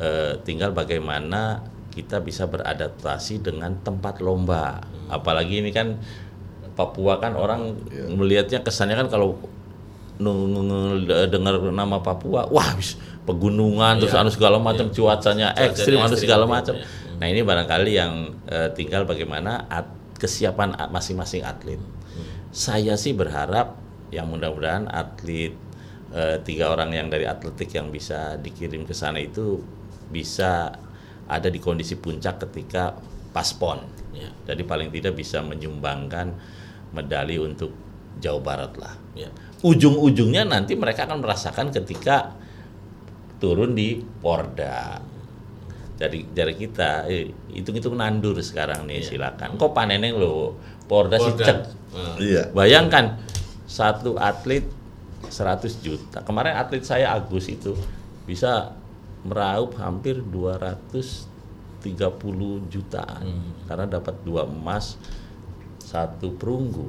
[0.00, 4.80] eh, tinggal bagaimana kita bisa beradaptasi dengan tempat lomba.
[4.80, 5.20] Hmm.
[5.20, 5.98] Apalagi ini kan
[6.78, 8.08] Papua kan orang Iya.
[8.14, 9.36] melihatnya kesannya kan kalau
[11.28, 12.70] dengar nama Papua, wah
[13.28, 14.22] pegunungan terus Iya.
[14.24, 16.52] anu segala macam cuacanya Cuacanya ekstrim anu segala iya.
[16.52, 16.74] macam.
[17.20, 18.12] Nah, ini barangkali yang
[18.48, 21.80] eh, tinggal bagaimana at- kesiapan masing-masing atlet.
[22.52, 23.76] Saya sih berharap
[24.12, 25.52] yang mudah-mudahan atlet
[26.10, 29.62] eh, tiga orang yang dari atletik yang bisa dikirim ke sana itu
[30.10, 30.74] bisa
[31.30, 32.98] ada di kondisi puncak ketika
[33.30, 33.78] paspon.
[34.10, 34.30] Ya.
[34.50, 36.34] Jadi paling tidak bisa menyumbangkan
[36.90, 37.70] medali untuk
[38.18, 38.94] Jawa Barat lah.
[39.14, 39.30] Ya.
[39.62, 42.34] Ujung-ujungnya nanti mereka akan merasakan ketika
[43.38, 44.98] turun di Porda.
[46.00, 49.54] Dari dari kita eh, hitung-hitung nandur sekarang nih silakan.
[49.54, 50.58] Kok paneneng lo
[50.90, 51.46] Porda, sih Porda.
[51.46, 51.58] cek.
[51.94, 52.16] Hmm.
[52.18, 52.42] Iya.
[52.50, 53.20] Bayangkan
[53.70, 54.66] satu atlet
[55.30, 56.18] 100 juta.
[56.26, 57.76] Kemarin atlet saya Agus itu
[58.26, 58.74] bisa
[59.24, 61.84] meraup hampir 230
[62.72, 63.24] jutaan
[63.68, 64.96] karena dapat dua emas,
[65.80, 66.88] satu perunggu.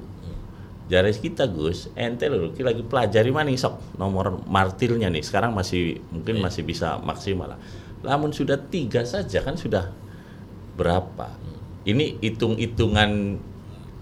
[0.92, 5.24] Jari kita Gus, ente loh, kita lagi pelajari mana nih, sok nomor martilnya nih.
[5.24, 7.60] Sekarang masih mungkin masih bisa maksimal lah.
[8.04, 9.88] Namun sudah tiga saja kan sudah
[10.76, 11.32] berapa?
[11.88, 13.40] Ini hitung-hitungan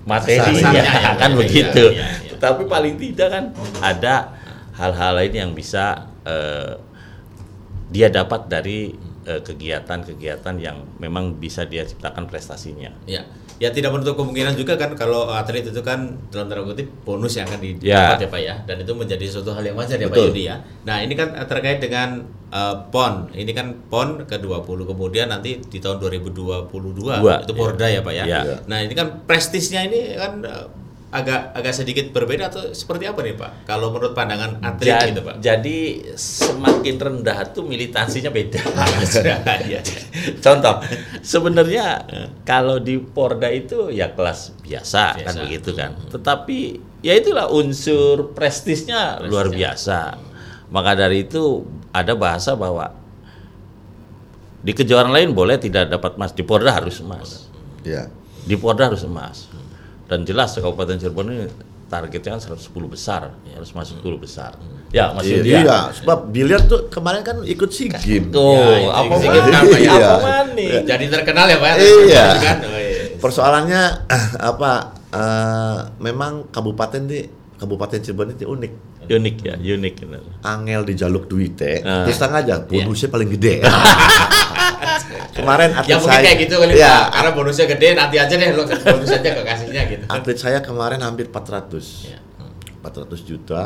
[0.10, 1.84] materinya Kasarnya ya, kan ya, begitu.
[1.94, 2.36] ya, ya, ya.
[2.42, 3.46] Tapi paling tidak kan
[3.86, 4.34] ada
[4.74, 6.74] hal-hal lain yang bisa eh,
[7.90, 8.94] dia dapat dari
[9.26, 12.90] eh, kegiatan-kegiatan yang memang bisa dia ciptakan prestasinya.
[13.06, 13.26] Ya,
[13.58, 17.50] ya tidak menutup kemungkinan juga kan kalau atlet itu kan dalam tanda kutip bonus yang
[17.50, 18.16] akan Ya.
[18.16, 20.18] didapat ya Pak ya, dan itu menjadi suatu hal yang wajar ya Pak.
[20.18, 20.56] Yudi ya.
[20.86, 25.58] Nah ini kan eh, terkait dengan eh, PON, ini kan PON ke 20 kemudian nanti
[25.60, 28.24] di tahun 2022 Dua, itu Porda ya Pak ya.
[28.26, 28.42] Ya.
[28.66, 30.42] Nah ini kan prestisnya ini kan
[31.10, 33.66] agak agak sedikit berbeda atau seperti apa nih Pak?
[33.66, 35.36] Kalau menurut pandangan atlet Ja- gitu Pak?
[35.42, 35.78] Jadi
[36.14, 38.62] semakin rendah tuh militansinya beda.
[39.10, 39.82] Iya, iya.
[40.38, 40.86] Contoh,
[41.26, 42.06] sebenarnya
[42.46, 45.42] kalau di Porda itu ya kelas biasa, kan Biasa.
[45.50, 45.92] begitu kan.
[46.14, 46.58] Tetapi
[47.02, 50.22] ya itulah unsur prestisnya luar biasa.
[50.70, 52.94] Maka dari itu ada bahasa bahwa
[54.62, 57.50] di kejuaraan lain boleh tidak dapat emas, di Porda harus emas.
[57.82, 58.14] Iya.
[58.46, 59.49] Di Porda harus emas.
[60.10, 61.46] Dan jelas Kabupaten Cirebon ini
[61.86, 64.58] targetnya kan 110 besar, harus masuk 10 besar.
[64.90, 65.50] Ya, Mas Iya, Yudi.
[65.54, 68.34] iya, sebab biliar tuh kemarin kan ikut SEA Games.
[68.34, 69.42] Tuh, Ya, apa sih ya?
[69.86, 70.10] Iya.
[70.18, 70.66] Apa ini.
[70.82, 71.74] Jadi terkenal ya Pak?
[71.78, 72.26] Iya.
[72.42, 72.58] Kan?
[72.66, 73.04] Oh, iya.
[73.18, 73.82] Persoalannya
[74.52, 74.72] apa?
[75.10, 77.26] eh, memang kabupaten di
[77.58, 78.99] Kabupaten Cirebon itu unik.
[79.10, 79.94] Unik ya, unik.
[80.02, 80.22] benar.
[80.44, 82.06] Angel di jaluk duitnya, Ah.
[82.06, 82.86] terus terang aja Iya.
[82.86, 83.54] bonusnya paling gede.
[85.32, 87.06] Kemarin atlet Ya saya, kayak gitu kali ya, Pak.
[87.12, 90.04] Karena bonusnya gede, nanti aja deh lo bonus aja ke kasihnya gitu.
[90.06, 92.06] atlet saya kemarin hampir 400.
[92.06, 92.20] Iya.
[92.82, 93.64] 400 juta.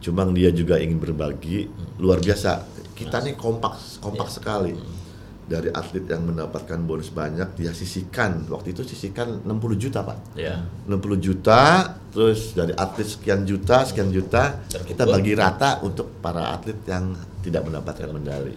[0.00, 2.64] Cuma dia juga ingin berbagi, luar biasa.
[2.92, 4.34] Kita nih kompak, kompak Iya.
[4.34, 4.72] sekali.
[5.50, 8.46] Dari atlet yang mendapatkan bonus banyak, dia sisihkan.
[8.46, 10.38] Waktu itu sisihkan 60 juta, Pak.
[10.38, 10.62] Ya.
[10.86, 15.10] 60 juta, terus dari atlet sekian juta, sekian juta, kita Terkumpul.
[15.10, 18.54] bagi rata untuk para atlet yang tidak mendapatkan medali.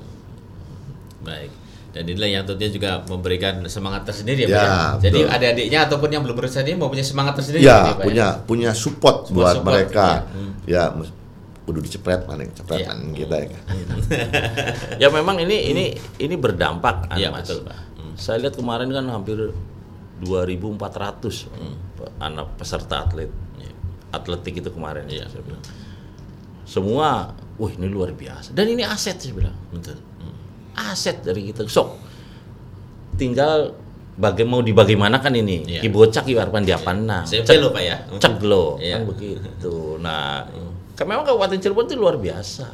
[1.26, 1.50] Baik.
[1.94, 4.82] Dan inilah yang tentunya juga memberikan semangat tersendiri ya, Ya, Pak ya.
[5.10, 8.72] Jadi adik-adiknya ataupun yang belum berusaha ini mau punya semangat tersendiri Ya, Pak, punya punya
[8.74, 10.08] support buat support, mereka.
[10.10, 10.18] ya.
[10.34, 10.52] Hmm.
[10.66, 10.84] Ya,
[11.64, 12.94] kudu dicepret mana cepret Iya.
[13.16, 13.60] kita ya.
[15.02, 15.86] Ya memang ini ini
[16.18, 17.48] ini berdampak Iya, Mas.
[17.48, 17.78] betul, Pak.
[17.96, 18.14] Hmm.
[18.16, 19.56] Saya lihat kemarin kan hampir
[20.20, 21.76] 2.400 Hmm.
[22.20, 23.72] anak peserta atlet Iya.
[24.12, 25.08] atletik itu kemarin.
[25.08, 25.28] Iya.
[25.28, 25.64] Saya bilang.
[26.64, 28.52] Semua, wah ini luar biasa.
[28.52, 29.56] Dan ini aset saya bilang.
[29.70, 30.00] Betul.
[30.20, 30.36] Hmm.
[30.86, 31.64] Aset dari kita.
[31.64, 31.96] Sok.
[33.14, 33.72] Tinggal
[34.14, 35.58] bagai mau dibagaimanakan ini.
[35.70, 35.82] Iya.
[35.82, 37.24] Ki bocak ki warpan diapanang.
[37.24, 37.98] SMP lo Pak ya.
[38.14, 39.00] cek lo Iya.
[39.00, 42.68] kan begitu nah kan memang kabupaten Cirebon itu luar biasa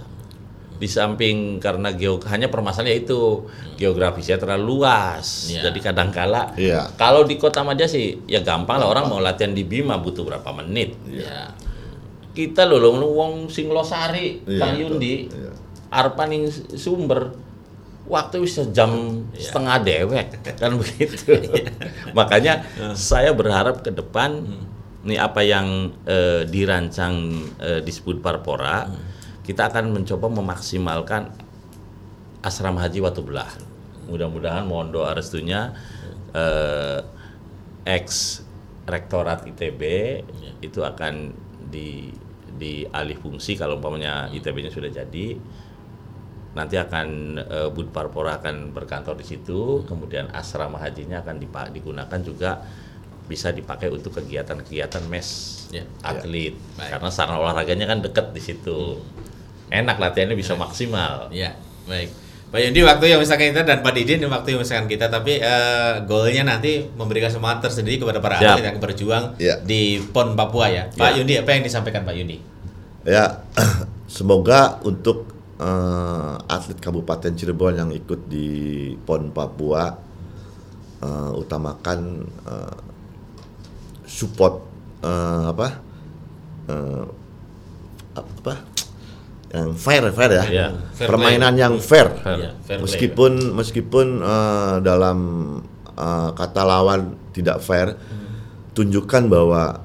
[0.76, 3.44] di samping karena geo hanya permasalahannya itu
[3.76, 5.68] geografisnya terlalu luas Iya.
[5.68, 6.96] jadi kadangkala Iya.
[6.96, 10.48] kalau di kota Madia sih ya gampang lah orang mau latihan di Bima butuh berapa
[10.56, 11.52] menit Ya.
[12.32, 14.76] kita loh loh wong sing losari Iya, Kang.
[14.76, 15.52] Yundi Iya.
[15.90, 16.48] Arpan yang
[16.78, 17.36] sumber
[18.08, 18.88] waktu bisa jam
[19.36, 19.52] Iya.
[19.52, 21.36] setengah dewek kan begitu
[22.18, 22.64] makanya
[22.96, 24.48] saya berharap ke depan
[25.04, 27.16] nih apa yang eh, dirancang
[27.60, 28.88] eh, disebut Parpora
[29.44, 31.32] kita akan mencoba memaksimalkan
[32.44, 33.50] asrama haji Watu Belah
[34.10, 35.72] mudah-mudahan mohon doa restunya
[36.36, 37.00] eh,
[37.88, 38.42] ex
[38.90, 39.82] rektorat ITB
[40.66, 41.32] itu akan
[41.70, 42.10] di
[42.60, 45.40] dialih fungsi kalau umpamanya ITB-nya sudah jadi.
[46.50, 47.08] Nanti akan
[47.40, 49.86] eh, Bud Parpora akan berkantor di situ.
[49.88, 51.40] Kemudian asrama hajinya akan
[51.72, 52.60] digunakan juga
[53.30, 55.30] bisa dipakai untuk kegiatan-kegiatan mes
[55.70, 55.86] Ya.
[56.02, 56.90] atlet Baik.
[56.90, 58.98] karena sarana olahraganya kan dekat di situ
[59.70, 61.54] enak latihannya bisa maksimal Ya,
[61.86, 62.10] baik.
[62.50, 65.94] Pak Yundi waktu yang misalkan kita dan Pak Didin waktu yang misalkan kita tapi eh,
[66.04, 68.58] goalnya nanti memberikan semangat tersendiri kepada para Siap.
[68.58, 69.62] atlet yang berjuang Ya.
[69.62, 70.84] di PON Papua ya.
[70.90, 71.14] Pak.
[71.14, 72.42] Yundi apa yang disampaikan Pak Yundi?
[73.06, 73.46] Ya,
[74.10, 75.30] semoga untuk
[75.62, 78.50] eh, atlet Kabupaten Cirebon yang ikut di
[78.98, 79.94] PON Papua
[81.00, 82.00] eh, utamakan
[82.50, 82.78] eh,
[84.20, 84.60] support
[85.00, 85.68] eh, apa
[86.68, 87.06] eh,
[88.20, 88.54] apa
[89.50, 91.64] yang fair fair ya, Iya, fair permainan play.
[91.64, 92.86] yang fair, Iya, fair play.
[92.86, 95.18] meskipun meskipun eh, dalam
[95.90, 97.96] eh, kata lawan tidak fair,
[98.76, 99.82] tunjukkan bahwa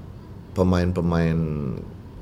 [0.52, 1.38] pemain-pemain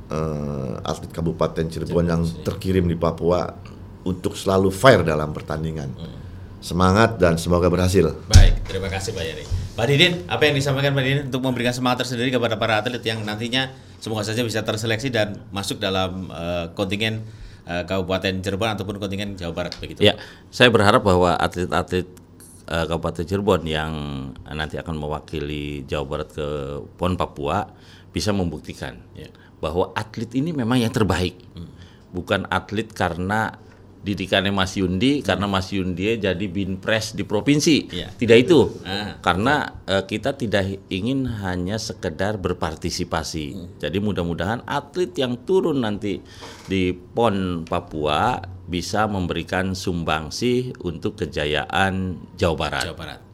[0.06, 3.50] eh, atlet Kabupaten Cirebon yang terkirim di Papua
[4.04, 5.90] untuk selalu fair dalam pertandingan.
[6.62, 8.14] Semangat dan semoga berhasil.
[8.30, 9.44] Baik, terima kasih Pak Yeri.
[9.72, 13.24] Pak Didin, apa yang disampaikan Pak Didin untuk memberikan semangat tersendiri kepada para atlet yang
[13.24, 17.24] nantinya semoga saja bisa terseleksi dan masuk dalam eh, kontingen
[17.64, 20.04] eh, Kabupaten Cirebon ataupun kontingen Jawa Barat begitu.
[20.04, 20.20] Ya,
[20.52, 22.04] saya berharap bahwa atlet-atlet
[22.68, 23.92] eh, Kabupaten Cirebon yang
[24.44, 26.48] nanti akan mewakili Jawa Barat ke
[27.00, 27.72] PON Papua
[28.12, 29.32] bisa membuktikan Ya.
[29.56, 31.40] bahwa atlet ini memang yang terbaik.
[32.12, 33.56] Bukan atlet karena
[34.02, 37.88] didikannya Mas Yundi karena Mas Yundi jadi binpres di provinsi.
[37.88, 38.10] Iya.
[38.12, 38.82] Tidak itu.
[38.82, 39.18] Ah.
[39.22, 43.78] Karena eh, kita tidak ingin hanya sekedar berpartisipasi.
[43.78, 46.18] Jadi mudah-mudahan atlet yang turun nanti
[46.66, 52.84] di PON Papua bisa memberikan sumbangsi untuk kejayaan Jawa Barat.
[52.90, 53.31] Jawa Barat.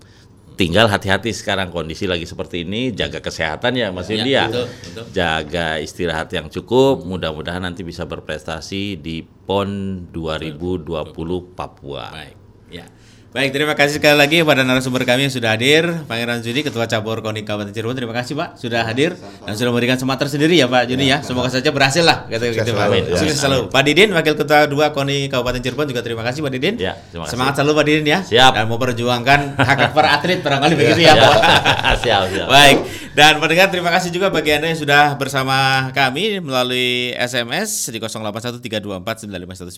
[0.58, 4.44] Tinggal hati-hati sekarang kondisi lagi seperti ini, jaga kesehatan ya Mas Ya, Yundi ya.
[4.50, 5.04] betul, betul.
[5.14, 12.10] Jaga istirahat yang cukup, mudah-mudahan nanti bisa berprestasi di PON 2020 Papua.
[12.10, 12.34] Baik.
[12.74, 12.90] Ya.
[13.28, 17.20] Baik, terima kasih sekali lagi kepada narasumber kami yang sudah hadir, Pangeran Juni, Ketua Cabur
[17.20, 17.92] KONI Kabupaten Cirebon.
[17.92, 21.20] Terima kasih Pak sudah hadir dan sudah memberikan semangat tersendiri ya Pak Juni ya.
[21.20, 22.72] Semoga saja berhasil lah kata gitu Pak.
[22.72, 23.04] selalu, Amin.
[23.04, 23.20] ya.
[23.20, 23.68] Sukses selalu.
[23.68, 26.80] Pak Didin, Wakil Ketua 2 KONI Kabupaten Cirebon juga terima kasih Pak Didin.
[26.80, 27.36] Ya, terima kasih.
[27.36, 28.18] Semangat selalu Pak Didin ya.
[28.24, 28.52] Siap.
[28.56, 31.36] Dan mau perjuangkan hak hak para atlet barangkali begitu ya Ya, Pak.
[32.08, 32.48] siap, siap.
[32.48, 32.80] Baik,
[33.12, 39.68] dan pendengar terima kasih juga bagi Anda yang sudah bersama kami melalui SMS di 081324951935.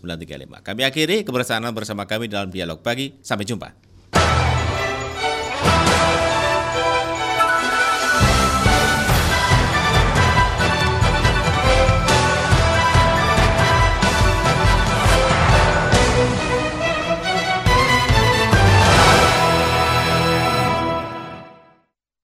[0.60, 3.16] Kami akhiri kebersamaan bersama kami dalam dialog pagi.
[3.24, 3.89] Sampai 没听明。